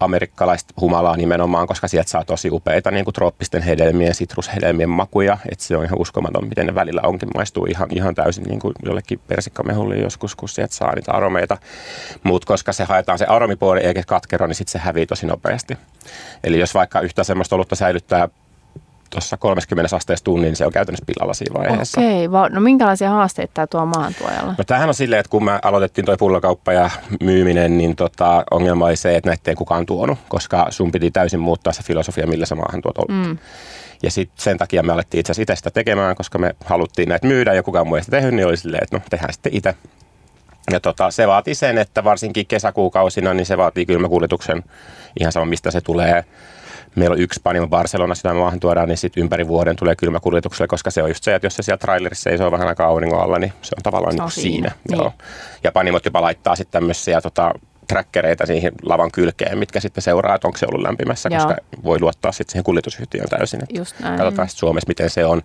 [0.00, 5.38] amerikkalaista humalaa nimenomaan, koska sieltä saa tosi upeita niin kuin trooppisten hedelmien, sitrushedelmien makuja.
[5.52, 7.28] Että se on ihan uskomaton, miten ne välillä onkin.
[7.34, 11.58] Maistuu ihan, ihan täysin niin kuin jollekin persikkamehulle joskus, kun sieltä saa niitä aromeita.
[12.22, 15.78] Mutta koska se haetaan se aromipuoli eikä katkero, niin sitten se hävii tosi nopeasti.
[16.44, 18.28] Eli jos vaikka yhtä semmoista olutta säilyttää
[19.20, 22.00] tuossa 30 asteessa tunnin, niin se on käytännössä pillalla siinä vaiheessa.
[22.00, 22.50] Okei, okay.
[22.50, 24.54] no minkälaisia haasteita tämä tuo maahantuojalla?
[24.58, 26.90] No tämähän on silleen, että kun me aloitettiin toi pullokauppa ja
[27.22, 31.40] myyminen, niin tota, ongelma oli se, että näitä ei kukaan tuonut, koska sun piti täysin
[31.40, 33.28] muuttaa se filosofia, millä sä maahan tuot olutta.
[33.28, 33.38] Mm.
[34.02, 37.26] Ja sitten sen takia me alettiin itse asiassa itse sitä tekemään, koska me haluttiin näitä
[37.26, 39.74] myydä ja kukaan muu ei sitä tehnyt, niin oli silleen, että no tehdään sitten itse.
[40.70, 44.64] Ja tota, se vaatii sen, että varsinkin kesäkuukausina, niin se vaatii kylmäkuljetuksen
[45.20, 46.24] ihan sama mistä se tulee.
[46.98, 50.90] Meillä on yksi panimo Barcelona, sitä maahan tuodaan, niin sitten ympäri vuoden tulee kylmäkuljetukselle, koska
[50.90, 53.52] se on just se, että jos se siellä trailerissa seisoo vähän aikaa auringon alla, niin
[53.62, 54.68] se on tavallaan se on niin siinä.
[54.68, 54.72] siinä.
[54.88, 54.98] Niin.
[54.98, 55.12] Joo.
[55.64, 57.54] Ja panimot jopa laittaa sitten tämmöisiä tota,
[57.88, 61.38] trackereita siihen lavan kylkeen, mitkä sitten seuraa, että onko se ollut lämpimässä, Joo.
[61.38, 63.62] koska voi luottaa sitten siihen kuljetusyhtiöön täysin.
[63.62, 64.18] Että Just näin.
[64.18, 65.42] Katsotaan sitten Suomessa, miten se on.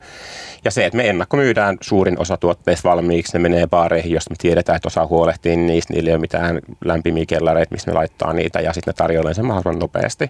[0.66, 4.76] Ja se, että me ennakkomyydään suurin osa tuotteista valmiiksi, ne menee baareihin, jos me tiedetään,
[4.76, 8.74] että osaa huolehtia niistä, niillä ei ole mitään lämpimiä kellareita, missä ne laittaa niitä, ja
[8.74, 10.24] sitten ne tarjoilee sen mahdollisimman nopeasti.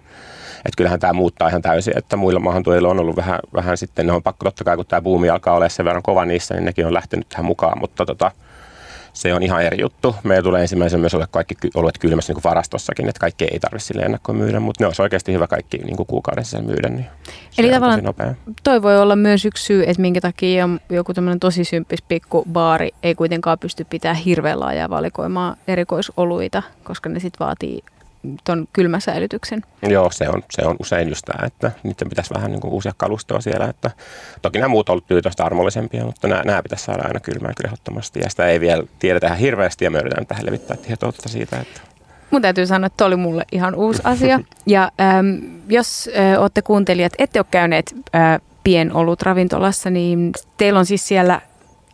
[0.66, 4.12] Että kyllähän tämä muuttaa ihan täysin, että muilla maahantuojilla on ollut vähän, vähän sitten, ne
[4.12, 6.86] on pakko totta kai, kun tämä buumi alkaa olla sen verran kova niissä, niin nekin
[6.86, 8.32] on lähtenyt tähän mukaan, mutta tota,
[9.14, 10.16] se on ihan eri juttu.
[10.24, 13.88] Meillä tulee ensimmäisenä myös olla kaikki oluet kylmässä niin kuin varastossakin, että kaikki ei tarvitse
[13.88, 16.90] sille ennakkoon myydä, mutta ne olisi oikeasti hyvä kaikki niin kuin kuukauden sisällä myydä.
[16.90, 17.06] Niin
[17.58, 22.02] Eli tavallaan toi voi olla myös yksi syy, että minkä takia joku tämmöinen tosi symppis
[22.02, 27.84] pikku baari ei kuitenkaan pysty pitämään hirveän laajaa valikoimaa erikoisoluita, koska ne sitten vaatii
[28.44, 29.62] tuon kylmäsäilytyksen.
[29.82, 32.94] Joo, se on, se on usein just tämä, että niiden pitäisi vähän niin kuin uusia
[32.98, 33.66] kalustoa siellä.
[33.66, 33.92] Että,
[34.42, 37.68] toki nämä muut on ollut tyytöstä armollisempia, mutta nämä, nämä pitäisi saada aina kylmään kyllä
[37.68, 38.20] ehdottomasti.
[38.20, 41.60] Ja sitä ei vielä tiedetä ihan hirveästi ja me yritetään tähän levittää tietoutta siitä.
[41.60, 41.82] Että
[42.32, 44.40] Mun täytyy sanoa, että oli mulle ihan uusi asia.
[44.66, 50.86] Ja äm, jos äh, olette kuuntelijat, ette ole käyneet äh, pienolut ravintolassa, niin teillä on
[50.86, 51.42] siis siellä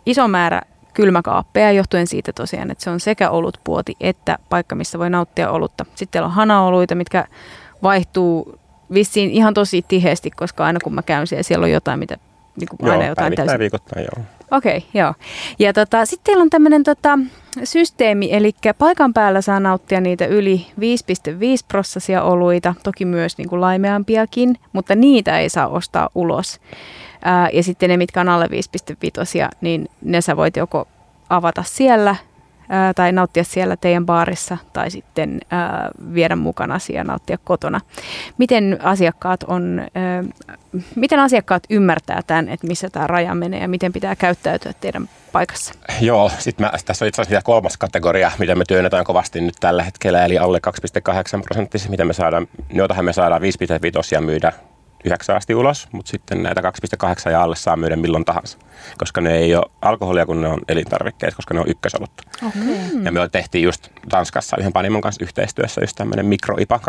[0.06, 0.62] iso määrä
[1.02, 5.86] kylmäkaappeja johtuen siitä tosiaan, että se on sekä olutpuoti että paikka, missä voi nauttia olutta.
[5.96, 7.26] Sitten on hanaoluita, mitkä
[7.84, 8.60] vaihtuu
[8.94, 12.18] vissiin ihan tosi tiheesti, koska aina kun mä käyn siellä, siellä on jotain, mitä
[12.60, 13.60] niin kuin joo, aina jotain täysin.
[13.60, 14.26] viikoittain, joo.
[14.52, 15.14] Okei, okay, joo.
[15.60, 17.20] Ja tota, sitten teillä on tämmöinen tota,
[17.64, 20.86] systeemi, eli paikan päällä saa nauttia niitä yli 5,5
[21.68, 26.60] prosessia oluita, toki myös niin kuin laimeampiakin, mutta niitä ei saa ostaa ulos.
[27.24, 30.88] Ää, ja sitten ne, mitkä on alle 5,5, niin ne sä voit joko
[31.30, 32.16] avata siellä
[32.70, 37.82] ää, tai nauttia siellä teidän baarissa tai sitten ää, viedä mukana ja nauttia kotona.
[38.38, 40.24] Miten asiakkaat, on, ää,
[40.96, 45.74] miten asiakkaat ymmärtää tämän, että missä tämä raja menee ja miten pitää käyttäytyä teidän paikassa?
[46.02, 49.84] Joo, sit mä, tässä on itse asiassa kolmas kategoria, mitä me työnnetään kovasti nyt tällä
[49.84, 50.60] hetkellä, eli alle
[51.38, 54.54] 2,8 prosenttisia, mitä me saadaan, joitahan me saadaan 5,5 myydä
[55.06, 58.58] 9 asti ulos, mutta sitten näitä 2,8 ja alle saa myydä milloin tahansa,
[58.98, 62.24] koska ne ei ole alkoholia, kun ne on elintarvikkeet, koska ne on ykkösolutta.
[62.48, 63.04] Okay.
[63.04, 66.80] Ja me tehtiin just Tanskassa yhden panimon kanssa yhteistyössä just tämmöinen mikroipa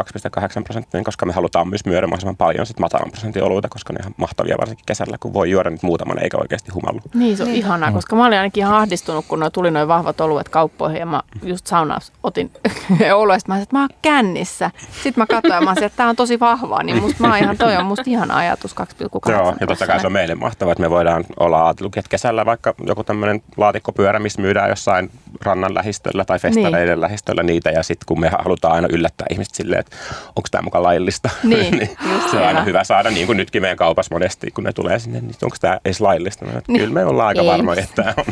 [0.59, 3.97] 2,8 prosenttia, koska me halutaan myös myydä mahdollisimman paljon sit matalan prosentin oluita, koska ne
[3.97, 7.01] on ihan mahtavia varsinkin kesällä, kun voi juoda nyt muutaman eikä oikeasti humallu.
[7.15, 7.59] Niin, se on niin.
[7.59, 11.23] ihanaa, koska mä olin ainakin ihan ahdistunut, kun tuli noin vahvat oluet kauppoihin ja mä
[11.43, 12.51] just saunaus otin
[13.15, 14.71] oluesta, mä sanoin, että mä oon kännissä.
[15.03, 17.59] Sitten mä katsoin ja mä sanoin, että tää on tosi vahvaa, niin musta mä ihan
[17.59, 20.83] toi on musta ihana ajatus 2,8 Joo, ja totta kai se on meille mahtavaa, että
[20.83, 25.11] me voidaan olla ajatellut, että kesällä vaikka joku tämmöinen laatikkopyörä, missä myydään jossain
[25.43, 27.01] rannan lähistöllä tai festareiden niin.
[27.01, 29.97] lähistöllä niitä, ja sitten kun me halutaan aina yllättää ihmiset silleen, että
[30.29, 31.91] onko tämä mukaan laillista, niin, niin
[32.31, 35.21] se on aina hyvä saada, niin kuin nytkin meidän kaupassa monesti, kun ne tulee sinne,
[35.21, 36.45] niin onko tämä edes laillista.
[36.45, 36.81] Niin.
[36.81, 38.25] Kyllä me ollaan aika varmoja, että tämä on.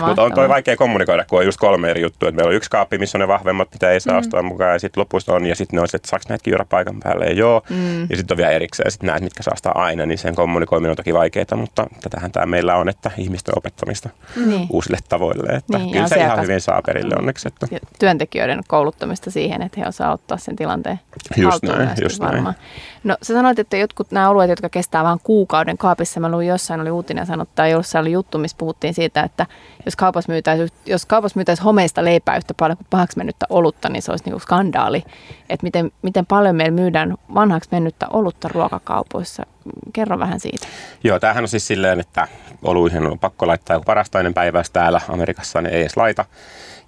[0.06, 2.28] Mutta on toi vaikea kommunikoida, kun on just kolme eri juttua.
[2.28, 4.18] Että meillä on yksi kaappi, missä on ne vahvemmat, mitä ei saa mm.
[4.18, 6.64] ostaa mukaan, ja sitten lopussa on, ja sitten ne on se, että saako näitä juoda
[6.64, 7.62] paikan päälle, ja joo.
[7.70, 8.02] Mm.
[8.02, 10.96] Ja sitten on vielä erikseen sitten näet, mitkä saa sitä aina, niin sen kommunikoiminen on
[10.96, 14.08] toki vaikeaa, mutta tätähän tämä meillä on, että ihmisten opettamista
[14.46, 14.66] niin.
[14.70, 15.56] uusille tavoille.
[15.56, 17.48] Että niin, kyllä se ihan hyvin saa perille onneksi.
[17.48, 17.66] Että.
[17.98, 21.00] Työntekijöiden kouluttamista siihen, että he osaa ottaa sen tilanteen
[21.36, 22.44] just näin, just varmaan.
[22.44, 22.56] Näin.
[23.04, 26.80] No sä sanoit, että jotkut nämä alueet, jotka kestää vain kuukauden kaapissa, mä luin jossain,
[26.80, 29.46] oli uutinen sanottu, tai jossain oli juttu, missä puhuttiin siitä, että
[29.86, 34.02] jos kaupassa myytäisi, jos kaupassa myytäisi homeista leipää yhtä paljon kuin pahaksi mennyttä olutta, niin
[34.02, 35.04] se olisi niin kuin skandaali.
[35.50, 39.46] Että miten, miten paljon meillä myydään vanhaksi mennyttä olutta ruokakaupoissa.
[39.92, 40.66] Kerro vähän siitä.
[41.04, 42.28] Joo, tämähän on siis silleen, että
[42.62, 45.00] oluihin on pakko laittaa joku parastainen päiväys täällä.
[45.08, 46.24] Amerikassa ne ei edes laita.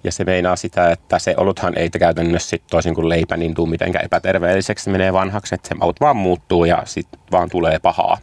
[0.03, 3.65] Ja se meinaa sitä, että se oluthan ei käytännössä sit toisin kuin leipä niin tuu
[3.65, 4.83] mitenkään epäterveelliseksi.
[4.83, 8.17] Se menee vanhaksi, että se maut vaan muuttuu ja sitten vaan tulee pahaa.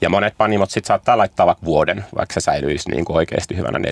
[0.00, 3.78] Ja monet panimot sitten saattaa laittaa vaikka vuoden, vaikka se säilyisi niin kuin oikeasti hyvänä
[3.78, 3.82] 4-5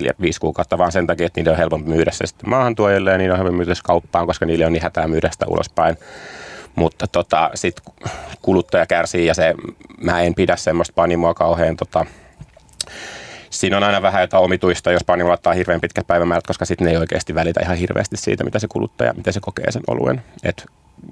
[0.41, 3.37] kuukautta, vaan sen takia, että niiden on helpompi myydä se sitten maahantuojille ja niiden on
[3.37, 5.97] helpompi myydä kauppaan, koska niille on niin hätää myydä sitä ulospäin.
[6.75, 7.93] Mutta tota, sitten
[8.41, 9.53] kuluttaja kärsii ja se,
[10.01, 12.05] mä en pidä semmoista panimoa kauhean tota,
[13.49, 16.91] siinä on aina vähän jotain omituista, jos panimo laittaa hirveän pitkät päivämäärät, koska sitten ne
[16.91, 20.23] ei oikeasti välitä ihan hirveästi siitä, mitä se kuluttaja, miten se kokee sen oluen.
[20.43, 20.65] Et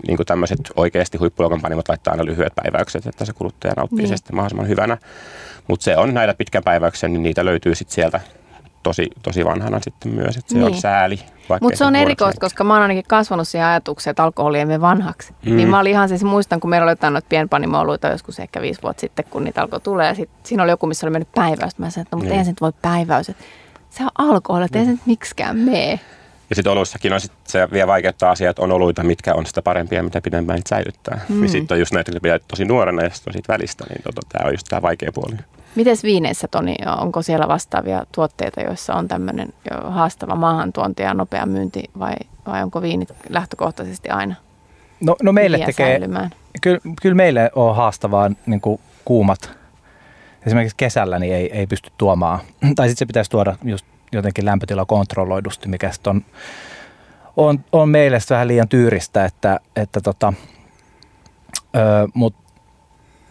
[0.07, 4.17] niin kuin tämmöiset oikeasti huippuluokan panimot laittaa aina lyhyet päiväykset, että se kuluttaja nauttii niin.
[4.17, 4.97] sitten mahdollisimman hyvänä.
[5.67, 8.19] Mutta se on näitä pitkän päiväyksen, niin niitä löytyy sitten sieltä
[8.83, 10.67] tosi, tosi vanhana sitten myös, että se niin.
[10.67, 11.19] on sääli.
[11.61, 15.33] Mutta se on erikoista, koska mä oon ainakin kasvanut siihen ajatukseen, että alkoholi ei vanhaksi.
[15.45, 15.55] Mm.
[15.55, 18.81] Niin mä olin ihan siis, muistan, kun meillä oli jotain noita pienpanimouluita joskus ehkä viisi
[18.81, 20.05] vuotta sitten, kun niitä alkoi tulla.
[20.05, 21.77] Ja sit, siinä oli joku, missä oli mennyt päiväys.
[21.77, 22.31] Mä sanoin, että no, mutta niin.
[22.31, 23.31] eihän se nyt voi päiväys.
[23.89, 25.99] Se on alkoholi, että ei se nyt miksikään mene.
[26.49, 29.61] Ja sitten oluissakin on sit, se vielä vaikeuttaa asiaa, että on oluita, mitkä on sitä
[29.61, 31.19] parempia, mitä pidempään niitä säilyttää.
[31.29, 31.41] Mm.
[31.41, 34.03] Niin sitten on just näitä, jotka pitää tosi nuorena ja sitten on siitä välistä, niin
[34.03, 35.35] tota, tämä on just tämä vaikea puoli.
[35.75, 39.53] Miten viineissä, Toni, onko siellä vastaavia tuotteita, joissa on tämmöinen
[39.83, 42.15] haastava maahantuonti ja nopea myynti vai,
[42.47, 44.35] vai onko viinit lähtökohtaisesti aina
[45.01, 45.99] No, no meille tekee,
[46.61, 49.51] kyllä, kyllä meille on haastavaa niin kuin kuumat.
[50.45, 52.39] Esimerkiksi kesällä niin ei, ei pysty tuomaan,
[52.75, 56.25] tai sitten se pitäisi tuoda just jotenkin lämpötila kontrolloidusti, mikä on,
[57.37, 60.33] on, on meille vähän liian tyyristä, että, että tota,
[62.13, 62.40] mutta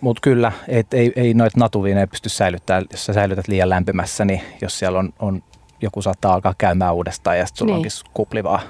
[0.00, 4.40] mut kyllä, et, ei, ei noita natuviineja pysty säilyttämään, jos sä säilytät liian lämpimässä, niin
[4.62, 5.42] jos siellä on, on
[5.82, 7.76] joku saattaa alkaa käymään uudestaan ja sitten sulla niin.
[7.76, 8.60] onkin kuplivaa.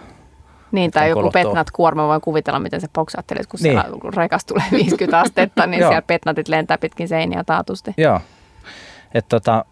[0.73, 3.81] Niin, tai joku petnat kuorma, voi kuvitella, miten se poksaattelee, kun niin.
[3.83, 7.95] siellä rekas tulee 50 astetta, niin siellä petnatit lentää pitkin seiniä taatusti.
[7.97, 8.21] Joo.
[9.14, 9.64] Et tota,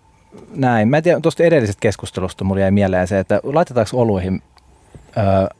[0.55, 0.89] näin.
[0.89, 4.43] Mä en tiedä, tuosta edellisestä keskustelusta mulle jäi mieleen se, että laitetaanko oluihin
[5.17, 5.55] ö,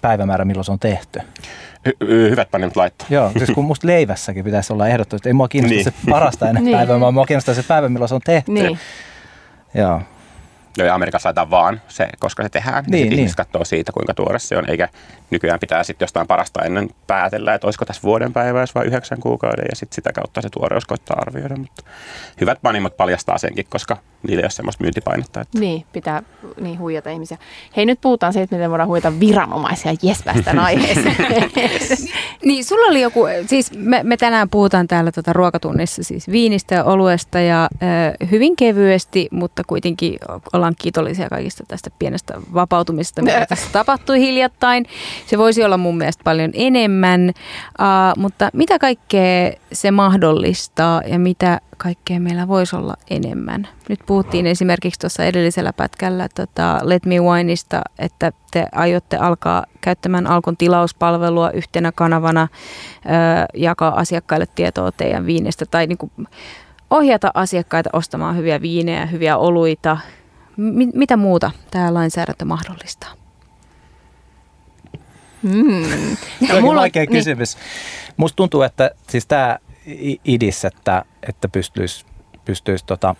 [0.00, 1.20] päivämäärä, milloin se on tehty?
[1.88, 3.06] Hy- hyvät panimot laittaa.
[3.10, 5.84] Joo, siis kun musta leivässäkin pitäisi olla ehdottomasti, ei mua kiinnosta niin.
[5.84, 6.76] se parasta ennen niin.
[6.76, 8.52] päivää, vaan mua kiinnostaa se päivä, milloin se on tehty.
[8.52, 8.78] Niin.
[9.74, 10.02] Joo.
[10.76, 12.84] Joo, ja Amerikassa laitetaan vaan se, koska se tehdään.
[12.88, 13.18] Niin, niin.
[13.18, 14.88] ihmiset katsoo siitä, kuinka tuore se on, eikä
[15.30, 19.64] nykyään pitää sitten jostain parasta ennen päätellä, että olisiko tässä vuoden päiväys vai yhdeksän kuukauden,
[19.70, 21.56] ja sitten sitä kautta se tuoreus koittaa arvioida.
[21.56, 21.82] Mutta
[22.40, 25.40] hyvät panimot paljastaa senkin, koska niillä ei ole semmoista myyntipainetta.
[25.40, 25.58] Että...
[25.58, 26.22] Niin, pitää
[26.60, 27.38] niin huijata ihmisiä.
[27.76, 29.94] Hei, nyt puhutaan siitä, miten voidaan huijata viranomaisia.
[30.02, 31.16] Jes, päästään aiheeseen.
[32.44, 36.84] niin, sulla oli joku, siis me, me tänään puhutaan täällä tuota ruokatunnissa siis viinistä ja
[36.84, 40.18] oluesta ja äh, hyvin kevyesti, mutta kuitenkin
[40.60, 44.86] ollaan kiitollisia kaikista tästä pienestä vapautumisesta, mitä tässä tapahtui hiljattain.
[45.26, 47.32] Se voisi olla mun mielestä paljon enemmän,
[47.78, 53.68] uh, mutta mitä kaikkea se mahdollistaa ja mitä kaikkea meillä voisi olla enemmän?
[53.88, 60.26] Nyt puhuttiin esimerkiksi tuossa edellisellä pätkällä tota Let Me Wineista, että te aiotte alkaa käyttämään
[60.26, 66.12] Alkon tilauspalvelua yhtenä kanavana, uh, jakaa asiakkaille tietoa teidän viineistä tai niin kuin
[66.90, 69.98] ohjata asiakkaita ostamaan hyviä viinejä, hyviä oluita,
[70.60, 73.10] M- mitä muuta tämä lainsäädäntö mahdollistaa?
[75.42, 76.16] Mm.
[76.60, 77.10] Mulla on vaikea niin.
[77.10, 77.56] kysymys.
[78.16, 79.58] Musta tuntuu, että siis tämä
[80.24, 82.04] idis, että, että pystyisi,
[82.44, 83.14] pystyisi tota,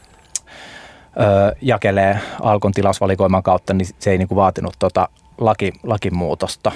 [1.20, 6.72] ö, jakelee Alkon tilausvalikoiman kautta, niin se ei niinku vaatinut tota laki, lakimuutosta.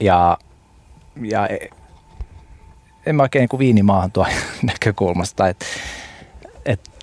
[0.00, 0.38] Ja,
[1.22, 1.68] ja e,
[3.06, 4.26] en mä oikein niin viinimaahan tuo
[4.62, 5.66] näkökulmasta, että
[6.64, 6.93] et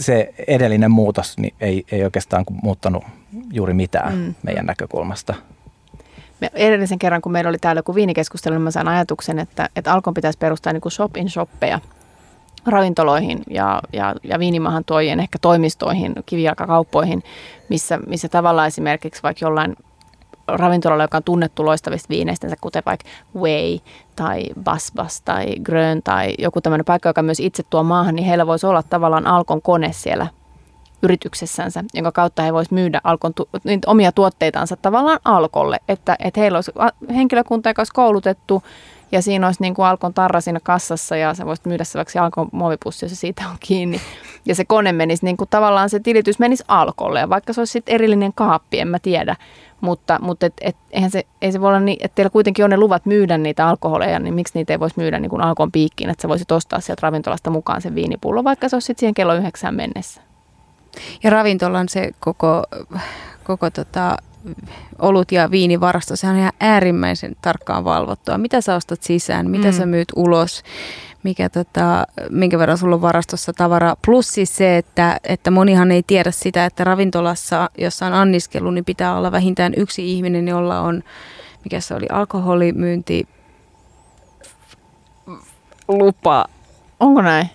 [0.00, 3.04] se edellinen muutos niin ei, ei oikeastaan muuttanut
[3.52, 4.34] juuri mitään mm.
[4.42, 5.34] meidän näkökulmasta.
[6.40, 9.92] Me edellisen kerran, kun meillä oli täällä joku viinikeskustelu, niin mä sain ajatuksen, että, että
[9.92, 11.80] Alkon pitäisi perustaa niin shop-in-shoppeja
[12.66, 17.22] ravintoloihin ja, ja, ja viinimahan tuojien ehkä toimistoihin, kivijalkakauppoihin,
[17.68, 19.76] missä, missä tavallaan esimerkiksi vaikka jollain
[20.48, 23.78] ravintolalla, joka on tunnettu loistavista viineistä, kuten vaikka Way
[24.16, 28.46] tai Basbas tai Grön tai joku tämmöinen paikka, joka myös itse tuo maahan, niin heillä
[28.46, 30.26] voisi olla tavallaan Alkon kone siellä
[31.02, 36.40] yrityksessänsä, jonka kautta he voisivat myydä Alkon tu- niin omia tuotteitansa tavallaan Alkolle, että, että
[36.40, 36.72] heillä olisi
[37.14, 38.62] henkilökunta, joka olisi koulutettu
[39.12, 42.24] ja siinä olisi niin kuin Alkon tarra siinä kassassa ja sä voisit myydä se vaikka
[42.24, 44.00] Alkon muovipussi, jos se siitä on kiinni.
[44.46, 47.72] Ja se kone menisi niin kuin tavallaan se tilitys menisi Alkolle ja vaikka se olisi
[47.72, 49.36] sitten erillinen kaappi, en mä tiedä.
[49.80, 52.70] Mutta, mutta et, et, eihän se, ei se voi olla niin, että teillä kuitenkin on
[52.70, 56.10] ne luvat myydä niitä alkoholeja, niin miksi niitä ei voisi myydä niin kuin Alkon piikkiin,
[56.10, 59.34] että sä voisit ostaa sieltä ravintolasta mukaan sen viinipullo, vaikka se olisi sitten siihen kello
[59.34, 60.20] yhdeksään mennessä.
[61.22, 62.62] Ja ravintolan se koko,
[63.44, 64.16] koko tota,
[64.98, 68.38] olut- ja viinivarasto, se on ihan äärimmäisen tarkkaan valvottua.
[68.38, 69.72] Mitä sä ostat sisään, mitä mm.
[69.72, 70.62] sä myyt ulos,
[71.22, 73.96] mikä tota, minkä verran sulla on varastossa tavaraa.
[74.04, 78.84] Plus siis se, että, että monihan ei tiedä sitä, että ravintolassa, jossa on anniskelu, niin
[78.84, 81.02] pitää olla vähintään yksi ihminen, jolla on,
[81.64, 83.28] mikä se oli, alkoholimyynti
[85.88, 86.44] lupa.
[87.00, 87.50] Onko näin?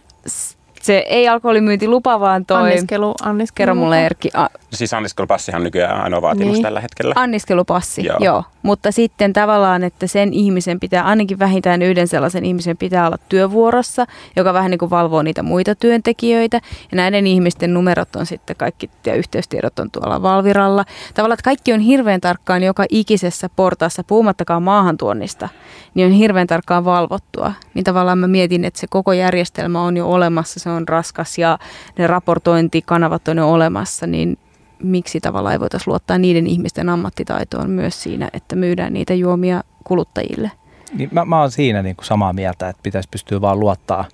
[0.82, 2.58] Se ei alkoholimyyntilupa, vaan toi...
[2.58, 3.56] Anniskelu, anniskelu.
[3.56, 4.30] Kerro mulle Erkki.
[4.34, 6.64] A- siis anniskelupassihan nykyään ainoa vaatimus niin.
[6.64, 7.14] tällä hetkellä.
[7.18, 8.18] Anniskelupassi, joo.
[8.20, 8.44] joo.
[8.64, 14.06] Mutta sitten tavallaan, että sen ihmisen pitää, ainakin vähintään yhden sellaisen ihmisen pitää olla työvuorossa,
[14.36, 16.62] joka vähän niin kuin valvoo niitä muita työntekijöitä.
[16.92, 20.86] Ja näiden ihmisten numerot on sitten kaikki, ja yhteystiedot on tuolla Valviralla.
[21.14, 25.50] Tavallaan, että kaikki on hirveän tarkkaan joka ikisessä portaassa, puhumattakaan maahantuonnista,
[25.94, 27.54] niin on hirveän tarkkaan valvottua.
[27.74, 31.60] Niin tavallaan mä mietin, että se koko järjestelmä on jo olemassa, se on raskas ja
[31.98, 34.38] ne raportointikanavat on jo olemassa, niin
[34.84, 40.52] miksi tavallaan ei voitaisiin luottaa niiden ihmisten ammattitaitoon myös siinä, että myydään niitä juomia kuluttajille?
[40.94, 44.06] Niin mä, mä oon siinä niin kuin samaa mieltä, että pitäisi pystyä vaan luottaa,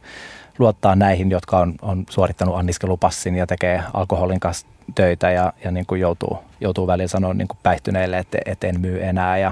[0.60, 5.86] luottaa näihin, jotka on, on suorittanut anniskelupassin ja tekee alkoholin kanssa töitä ja, ja niin
[5.86, 9.52] kuin joutuu, joutuu välillä sanoa niin kuin päihtyneille, että, että en myy enää ja,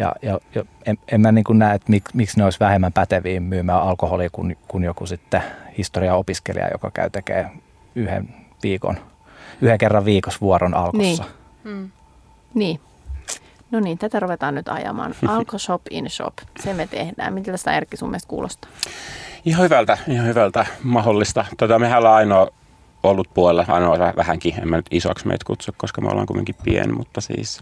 [0.00, 2.92] ja, ja, ja en, en mä niin kuin näe, että mik, miksi ne olisi vähemmän
[2.92, 5.42] päteviä myymään alkoholia kuin, kuin joku sitten
[5.78, 7.50] historia-opiskelija, joka käy tekee
[7.94, 8.28] yhden
[8.62, 8.96] viikon,
[9.60, 11.24] yhden kerran viikossa vuoron alkossa.
[11.24, 11.74] Niin.
[11.74, 11.90] Hmm.
[12.54, 12.80] niin.
[13.70, 15.14] No niin, tätä ruvetaan nyt ajamaan.
[15.26, 17.34] Alko shop in shop, se me tehdään.
[17.34, 18.70] Miten tästä Erkki sun mielestä kuulostaa?
[19.44, 21.44] Ihan hyvältä, ihan hyvältä mahdollista.
[21.56, 22.48] Tota, mehän ollaan ainoa
[23.02, 26.92] ollut puolella, ainoa vähänkin, en mä nyt isoksi meitä kutsu, koska me ollaan kuitenkin pieni,
[26.92, 27.60] mutta siis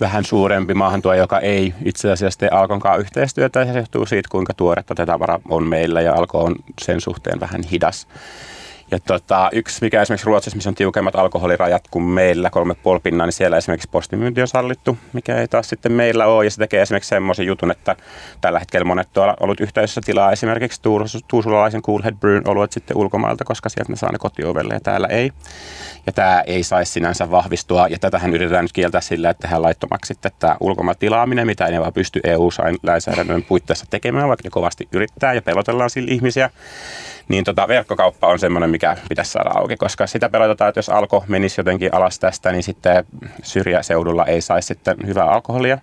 [0.00, 3.60] vähän suurempi maahantuo, joka ei itse asiassa tee Alkonkaan yhteistyötä.
[3.60, 7.40] Ja se johtuu siitä, kuinka tuoretta tätä tavara on meillä ja Alko on sen suhteen
[7.40, 8.08] vähän hidas.
[8.92, 13.32] Ja tota, yksi, mikä esimerkiksi Ruotsissa, missä on tiukemmat alkoholirajat kuin meillä, kolme pinnaa, niin
[13.32, 16.44] siellä esimerkiksi postimyynti on sallittu, mikä ei taas sitten meillä ole.
[16.44, 17.96] Ja se tekee esimerkiksi semmoisen jutun, että
[18.40, 20.80] tällä hetkellä monet tuolla ollut yhteydessä tilaa esimerkiksi
[21.28, 25.32] tuusulalaisen Coolhead Brewn oluet sitten ulkomailta, koska sieltä ne saa ne kotiovelle ja täällä ei.
[26.06, 27.86] Ja tämä ei saisi sinänsä vahvistua.
[27.88, 31.80] Ja tätähän yritetään nyt kieltää sillä, että tehdään laittomaksi sitten tämä ulkomaan tilaaminen, mitä ei
[31.80, 36.50] vaan pysty EU-lainsäädännön puitteissa tekemään, vaikka ne kovasti yrittää ja pelotellaan sillä ihmisiä
[37.32, 41.24] niin tota, verkkokauppa on semmoinen, mikä pitäisi saada auki, koska sitä pelotetaan, että jos alko
[41.28, 43.04] menisi jotenkin alas tästä, niin sitten
[43.42, 45.78] syrjäseudulla ei saisi sitten hyvää alkoholia.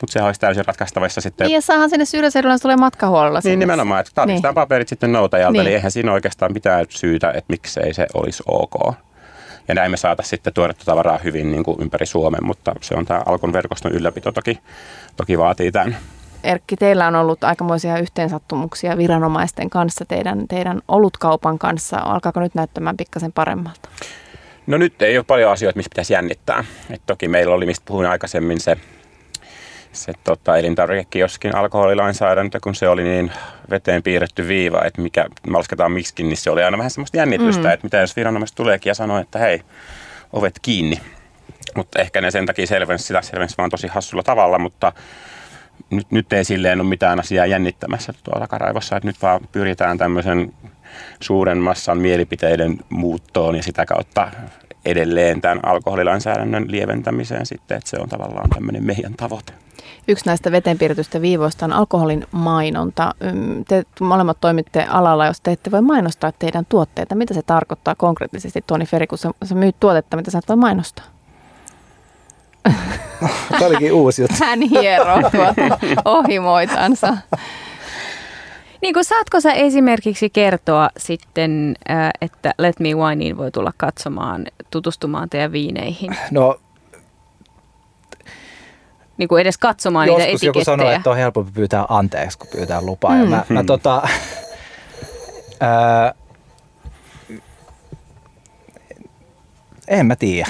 [0.00, 1.44] Mutta se olisi täysin ratkaistavissa sitten.
[1.44, 3.40] Niin ja saahan sinne syrjäseudulla, jos tulee matkahuollolla.
[3.44, 4.54] Niin nimenomaan, että tarvitaan niin.
[4.54, 5.60] paperit sitten noutajalta, niin.
[5.60, 8.94] eli eihän siinä oikeastaan mitään syytä, että miksei se olisi ok.
[9.68, 13.06] Ja näin me saataisiin sitten tuoretta tavaraa hyvin niin kuin ympäri Suomen, mutta se on
[13.06, 14.58] tämä Alkon verkoston ylläpito toki,
[15.16, 15.96] toki vaatii tämän.
[16.48, 21.96] Erkki, teillä on ollut aikamoisia yhteensattumuksia viranomaisten kanssa, teidän, teidän olutkaupan kanssa.
[21.96, 23.88] Alkaako nyt näyttämään pikkasen paremmalta?
[24.66, 26.64] No nyt ei ole paljon asioita, missä pitäisi jännittää.
[26.90, 28.76] Et toki meillä oli, mistä puhuin aikaisemmin, se,
[29.92, 33.32] se tota, elintarvikekioskin alkoholilainsäädäntö, kun se oli niin
[33.70, 37.70] veteen piirretty viiva, että mikä lasketaan miskin, niin se oli aina vähän semmoista jännitystä, mm.
[37.70, 39.62] että mitä jos viranomaiset tuleekin ja sanoo, että hei,
[40.32, 41.00] ovet kiinni.
[41.74, 44.92] Mutta ehkä ne sen takia selvensi sitä selvensi vaan tosi hassulla tavalla, mutta
[45.90, 50.52] nyt, nyt ei silleen ole mitään asiaa jännittämässä tuolla takaraivossa, että nyt vaan pyritään tämmöisen
[51.20, 54.30] suuren massan mielipiteiden muuttoon ja sitä kautta
[54.84, 59.52] edelleen tämän alkoholilainsäädännön lieventämiseen sitten, että se on tavallaan tämmöinen meidän tavoite.
[60.08, 63.14] Yksi näistä veteenpiirretystä viivoista on alkoholin mainonta.
[63.68, 67.14] Te molemmat toimitte alalla, jos te ette voi mainostaa teidän tuotteita.
[67.14, 70.56] Mitä se tarkoittaa konkreettisesti, Tuoni Feri, kun sä, sä myyt tuotetta, mitä sä et voi
[70.56, 71.17] mainostaa?
[73.50, 74.36] Tämä olikin uusi juttu.
[74.44, 77.16] Hän hieroo tuota ohimoitansa.
[78.82, 84.46] Niin kuin saatko sä esimerkiksi kertoa sitten, äh, että Let Me Wineen voi tulla katsomaan,
[84.70, 86.16] tutustumaan teidän viineihin?
[86.30, 86.60] No
[89.18, 90.48] niin kuin edes katsomaan niitä etikettejä.
[90.48, 93.10] joku sanoi, että on helpompi pyytää anteeksi, kun pyytää lupaa.
[93.10, 93.20] Mm.
[93.20, 94.02] Ja mä, mä tota,
[95.60, 96.14] ää,
[99.88, 100.48] en mä tiedä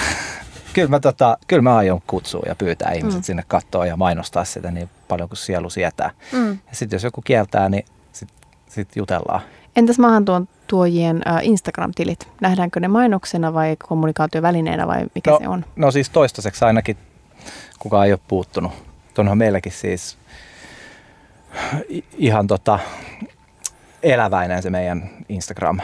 [0.79, 3.23] kyllä mä, tota, kyllä mä aion kutsua ja pyytää ihmiset mm.
[3.23, 6.11] sinne katsoa ja mainostaa sitä niin paljon kuin sielu sietää.
[6.31, 6.49] Mm.
[6.49, 8.37] Ja sitten jos joku kieltää, niin sitten
[8.69, 9.41] sit jutellaan.
[9.75, 12.27] Entäs maahantuon tuojien äh, Instagram-tilit?
[12.41, 15.65] Nähdäänkö ne mainoksena vai kommunikaatiovälineenä vai mikä no, se on?
[15.75, 16.97] No siis toistaiseksi ainakin
[17.79, 18.71] kukaan ei ole puuttunut.
[19.13, 20.17] Tuonhan meilläkin siis
[22.17, 22.79] ihan tota,
[24.03, 25.79] eläväinen se meidän Instagram.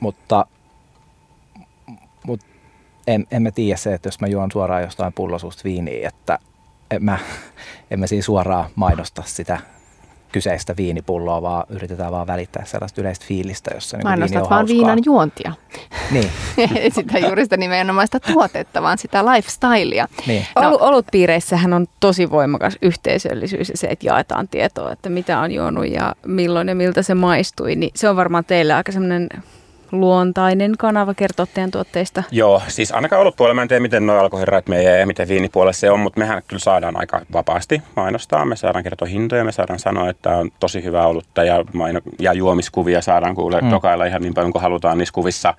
[0.00, 0.46] Mutta
[3.08, 6.38] en, en mä tiedä se, että jos mä juon suoraan jostain pullosuusta viiniä, että
[6.90, 7.18] en mä,
[7.90, 9.58] en mä siinä suoraan mainosta sitä
[10.32, 14.58] kyseistä viinipulloa, vaan yritetään vaan välittää sellaista yleistä fiilistä, jossa niin Mainostat viini on vaan
[14.58, 14.76] hauskaa.
[14.76, 15.52] viinan juontia.
[16.10, 16.30] Niin.
[16.94, 20.08] sitä juuri sitä nimenomaista tuotetta, vaan sitä lifestylea.
[20.26, 20.46] Niin.
[20.56, 20.78] No.
[20.80, 26.14] Olutpiireissähän on tosi voimakas yhteisöllisyys ja se, että jaetaan tietoa, että mitä on juonut ja
[26.26, 27.76] milloin ja miltä se maistui.
[27.76, 29.28] Niin se on varmaan teille aika semmoinen
[29.92, 32.22] luontainen kanava kertoa teidän tuotteista?
[32.30, 33.54] Joo, siis ainakaan ollut puolella.
[33.54, 36.60] Mä en tiedä, miten nuo alkoholirat meidän ja miten viinipuolella se on, mutta mehän kyllä
[36.60, 38.44] saadaan aika vapaasti mainostaa.
[38.44, 42.32] Me saadaan kertoa hintoja, me saadaan sanoa, että on tosi hyvä olutta ja, maino- ja
[42.32, 43.70] juomiskuvia saadaan kuulla mm.
[43.70, 45.54] dokailla ihan niin paljon kuin halutaan niissä kuvissa.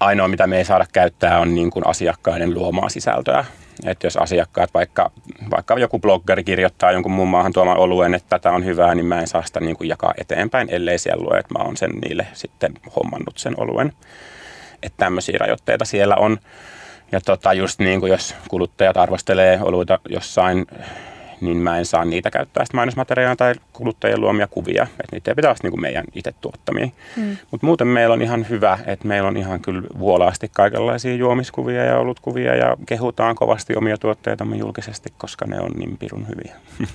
[0.00, 3.44] Ainoa, mitä me ei saada käyttää, on niin kuin asiakkaiden luomaa sisältöä.
[3.84, 5.10] Että jos asiakkaat, vaikka,
[5.50, 9.20] vaikka joku bloggeri kirjoittaa jonkun muun maahan tuomaan oluen, että tätä on hyvää, niin mä
[9.20, 12.26] en saa sitä niin kuin jakaa eteenpäin, ellei siellä lue, että mä oon sen niille
[12.32, 13.92] sitten hommannut sen oluen.
[14.82, 16.38] Että tämmöisiä rajoitteita siellä on.
[17.12, 20.66] Ja tota, just niin kuin jos kuluttajat arvostelee oluita jossain
[21.40, 24.82] niin mä en saa niitä käyttää sitä mainosmateriaalia tai kuluttajien luomia kuvia.
[24.82, 26.88] Että niitä ei pitäisi niin kuin meidän itse tuottamia.
[27.16, 27.36] Mm.
[27.50, 31.98] Mutta muuten meillä on ihan hyvä, että meillä on ihan kyllä vuolaasti kaikenlaisia juomiskuvia ja
[31.98, 36.56] olutkuvia ja kehutaan kovasti omia tuotteitamme julkisesti, koska ne on niin pirun hyviä.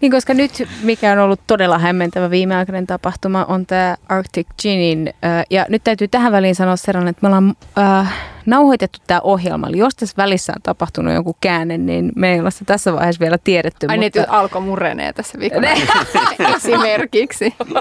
[0.00, 5.14] Niin, koska nyt, mikä on ollut todella hämmentävä viimeaikainen tapahtuma, on tämä Arctic Ginin.
[5.50, 8.14] Ja nyt täytyy tähän väliin sanoa sellainen, että me ollaan äh,
[8.46, 9.66] nauhoitettu tämä ohjelma.
[9.66, 13.20] Eli jos tässä välissä on tapahtunut joku käänne, niin me ei olla sitä tässä vaiheessa
[13.20, 13.86] vielä tiedetty.
[13.88, 14.20] Ai mutta...
[14.20, 15.68] nyt alkoi murenee tässä viikolla
[16.56, 17.54] esimerkiksi.
[17.60, 17.72] um,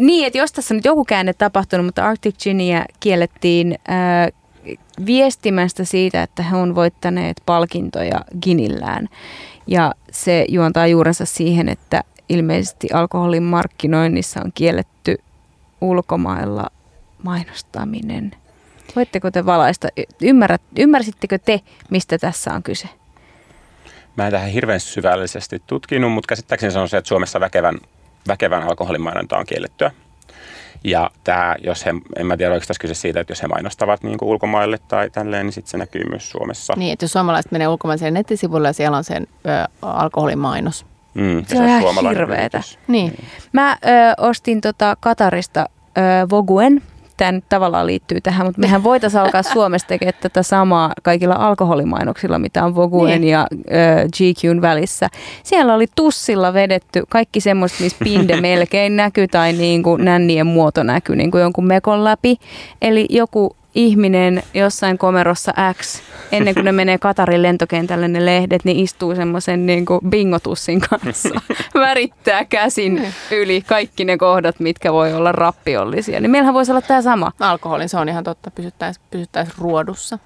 [0.00, 4.44] niin, että jos tässä on nyt joku käänne tapahtunut, mutta Arctic Ginia kiellettiin uh,
[5.06, 9.08] viestimästä siitä, että he on voittaneet palkintoja Ginillään.
[9.66, 15.16] Ja se juontaa juurensa siihen, että ilmeisesti alkoholin markkinoinnissa on kielletty
[15.80, 16.70] ulkomailla
[17.24, 18.30] mainostaminen.
[18.96, 19.88] Voitteko te valaista?
[20.22, 21.60] Ymmärrät, ymmärsittekö te,
[21.90, 22.88] mistä tässä on kyse?
[24.16, 27.78] Mä en tähän hirveän syvällisesti tutkinut, mutta käsittääkseni se on se, että Suomessa väkevän,
[28.28, 29.90] väkevän alkoholin mainonta on kiellettyä.
[30.84, 34.02] Ja tämä, jos he, en mä tiedä, oliko tässä kyse siitä, että jos he mainostavat
[34.02, 36.74] niin kuin ulkomaille tai tälleen, niin sitten se näkyy myös Suomessa.
[36.76, 39.48] Niin, että jos suomalaiset menee ulkomaiselle nettisivuille ja siellä on sen ö,
[39.82, 40.86] alkoholimainos.
[41.14, 42.62] Mm, se, se on ihan hirveetä.
[42.88, 43.12] Niin.
[43.12, 43.28] niin.
[43.52, 43.76] Mä ö,
[44.18, 45.68] ostin tota Katarista
[45.98, 46.00] ö,
[46.30, 46.82] Voguen,
[47.16, 52.38] tämä nyt tavallaan liittyy tähän, mutta mehän voitaisiin alkaa Suomessa tekemään tätä samaa kaikilla alkoholimainoksilla,
[52.38, 53.30] mitä on Voguen niin.
[53.30, 55.08] ja ö, GQn välissä.
[55.42, 60.82] Siellä oli tussilla vedetty kaikki semmoista, missä pinde melkein näkyy tai niin kuin nännien muoto
[60.82, 62.36] näkyy niin kuin jonkun mekon läpi.
[62.82, 65.52] Eli joku ihminen jossain komerossa
[65.82, 66.02] X,
[66.32, 71.40] ennen kuin ne menee Katarin lentokentälle ne lehdet, niin istuu semmoisen niin bingotussin kanssa,
[71.74, 73.14] värittää käsin niin.
[73.30, 76.20] yli kaikki ne kohdat, mitkä voi olla rappiollisia.
[76.20, 77.32] Niin meillähän voisi olla tämä sama.
[77.40, 80.18] Alkoholin, se on ihan totta, pysyttäisiin pysyttäisi ruodussa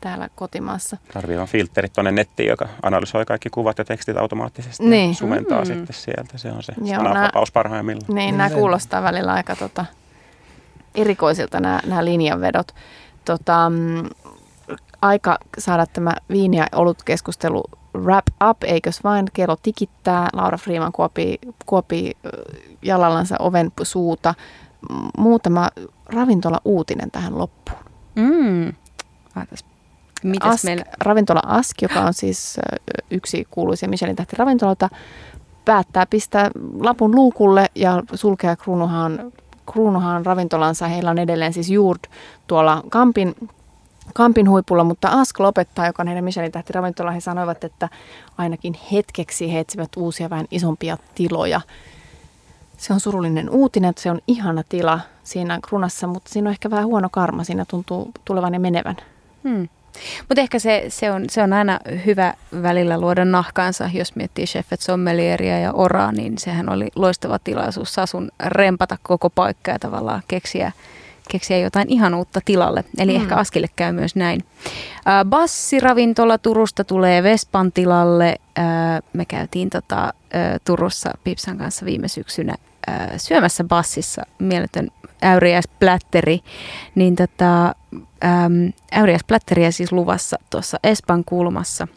[0.00, 0.96] täällä kotimaassa.
[1.12, 5.10] Tarvii vaan filterit tuonne nettiin, joka analysoi kaikki kuvat ja tekstit automaattisesti niin.
[5.10, 5.74] ja sumentaa mm-hmm.
[5.74, 6.38] sitten sieltä.
[6.38, 8.14] Se on se sananvapaus parhaimmillaan.
[8.14, 9.84] Niin, nämä kuulostaa välillä aika tota,
[11.00, 12.74] erikoisilta nämä, nämä linjanvedot.
[13.24, 14.08] Tota, mm,
[15.02, 20.28] aika saada tämä viini- ja olutkeskustelu wrap up, eikös vain kello tikittää.
[20.32, 22.16] Laura Freeman kuopi, kuopi
[22.82, 24.34] jalallansa oven suuta.
[25.18, 25.68] Muutama
[26.06, 27.78] ravintola-uutinen tähän loppuun.
[28.14, 28.74] Mm.
[30.40, 30.84] Ask, meillä?
[31.00, 32.60] Ravintola Ask, joka on siis
[33.10, 34.88] yksi kuuluisia Michelin tähti ravintolata,
[35.64, 39.32] päättää pistää lapun luukulle ja sulkea Kruunuhaan
[39.72, 42.00] Kruunuhan ravintolansa, heillä on edelleen siis Juurd
[42.46, 43.34] tuolla Kampin,
[44.14, 47.10] Kampin huipulla, mutta Ask lopettaa, joka on heidän Michelin tähti ravintola.
[47.10, 47.88] He sanoivat, että
[48.38, 51.60] ainakin hetkeksi he etsivät uusia vähän isompia tiloja.
[52.78, 56.70] Se on surullinen uutinen, että se on ihana tila siinä krunassa, mutta siinä on ehkä
[56.70, 57.44] vähän huono karma.
[57.44, 58.96] Siinä tuntuu tulevan ja menevän.
[59.48, 59.68] Hmm.
[60.28, 64.80] Mutta ehkä se, se, on, se on aina hyvä välillä luoda nahkaansa, jos miettii Chefet
[64.80, 70.72] Sommelieria ja Oraa, niin sehän oli loistava tilaisuus Sasun rempata koko paikka ja tavallaan keksiä,
[71.30, 72.84] keksiä jotain ihan uutta tilalle.
[72.98, 73.22] Eli mm.
[73.22, 74.44] ehkä Askille käy myös näin.
[75.08, 78.36] Äh, Bassiravintola Turusta tulee Vespan tilalle.
[78.58, 78.64] Äh,
[79.12, 80.12] me käytiin tota, äh,
[80.64, 82.54] Turussa Pipsan kanssa viime syksynä
[83.16, 84.88] syömässä Bassissa mieletön
[85.22, 86.40] äyriäisplätteri,
[86.94, 87.74] niin tota,
[88.92, 91.88] äyriäisplätteriä siis luvassa tuossa Espan kulmassa.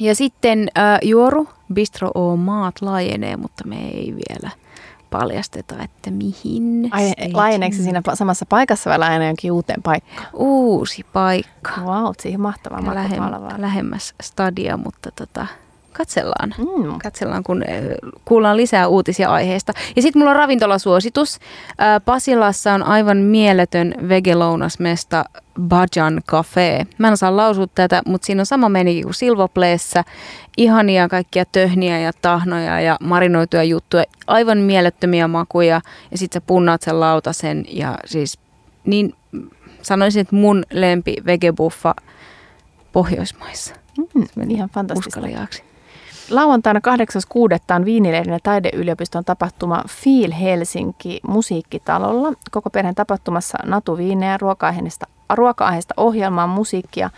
[0.00, 4.50] Ja sitten äh, Juoru, Bistro O maat laajenee, mutta me ei vielä
[5.10, 6.88] paljasteta, että mihin.
[6.90, 10.26] Ai, laajeneeko se siinä samassa paikassa vai laajenee jonkin uuteen paikkaan?
[10.32, 11.70] Uusi paikka.
[11.80, 12.94] Wow, siihen mahtavaa.
[12.94, 13.22] Lähem,
[13.58, 15.46] lähemmäs stadia, mutta tota,
[15.96, 16.54] katsellaan.
[16.58, 16.98] Mm.
[17.02, 17.64] Katsellaan, kun
[18.24, 19.72] kuullaan lisää uutisia aiheesta.
[19.96, 21.38] Ja sitten mulla on ravintolasuositus.
[22.04, 25.24] Pasilassa on aivan mieletön vegelounasmesta
[25.60, 26.86] Bajan Cafe.
[26.98, 30.04] Mä en osaa lausua tätä, mutta siinä on sama meni kuin Silvopleessä.
[30.56, 34.04] Ihania kaikkia töhniä ja tahnoja ja marinoituja juttuja.
[34.26, 35.80] Aivan mielettömiä makuja.
[36.10, 38.38] Ja sitten sä punnaat sen lautasen ja siis
[38.84, 39.14] niin
[39.82, 41.94] sanoisin, että mun lempi vegebuffa
[42.92, 43.74] Pohjoismaissa.
[43.98, 45.08] Mm, ihan fantastista.
[45.08, 45.62] Uskaliaaksi.
[46.30, 46.80] Lauantaina
[47.60, 47.74] 8.6.
[47.76, 52.32] on Viinileiden ja taideyliopiston tapahtuma Feel Helsinki musiikkitalolla.
[52.50, 57.10] Koko perheen tapahtumassa Natu Viineä, ruoka-aiheesta, ruoka-aiheesta ohjelmaa, musiikkia,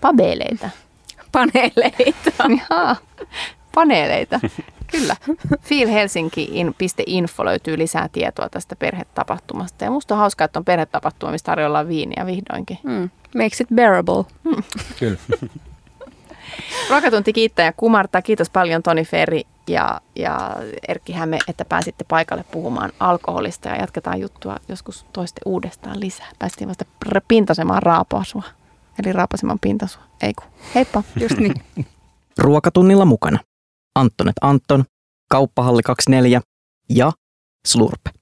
[0.00, 0.70] pabeleita.
[1.32, 2.30] Paneeleita.
[2.70, 2.96] Jaa,
[3.74, 4.40] paneeleita.
[4.90, 5.16] Kyllä.
[5.60, 9.84] Feelhelsinki.info löytyy lisää tietoa tästä perhetapahtumasta.
[9.84, 12.78] Ja musta on hauskaa, että on perhetapahtuma, missä tarjolla viiniä vihdoinkin.
[12.82, 13.10] Mm.
[13.36, 14.24] Makes it bearable.
[14.44, 14.62] Mm.
[14.98, 15.18] Kyllä.
[16.90, 18.22] Ruokatunti kiittää ja kumartaa.
[18.22, 20.56] Kiitos paljon Toni Ferri ja, ja
[20.88, 26.28] Erkki Häme, että pääsitte paikalle puhumaan alkoholista ja jatketaan juttua joskus toiste uudestaan lisää.
[26.38, 26.84] Päästiin vasta
[27.28, 28.42] pintasemaan raapasua,
[29.04, 30.02] eli raapasemaan pintasua.
[30.22, 31.02] Ei kun, heippa.
[31.20, 31.54] Just niin.
[32.38, 33.38] Ruokatunnilla mukana
[33.94, 34.84] Anttonet Anton,
[35.30, 36.40] Kauppahalli 24
[36.90, 37.12] ja
[37.66, 38.15] Slurp.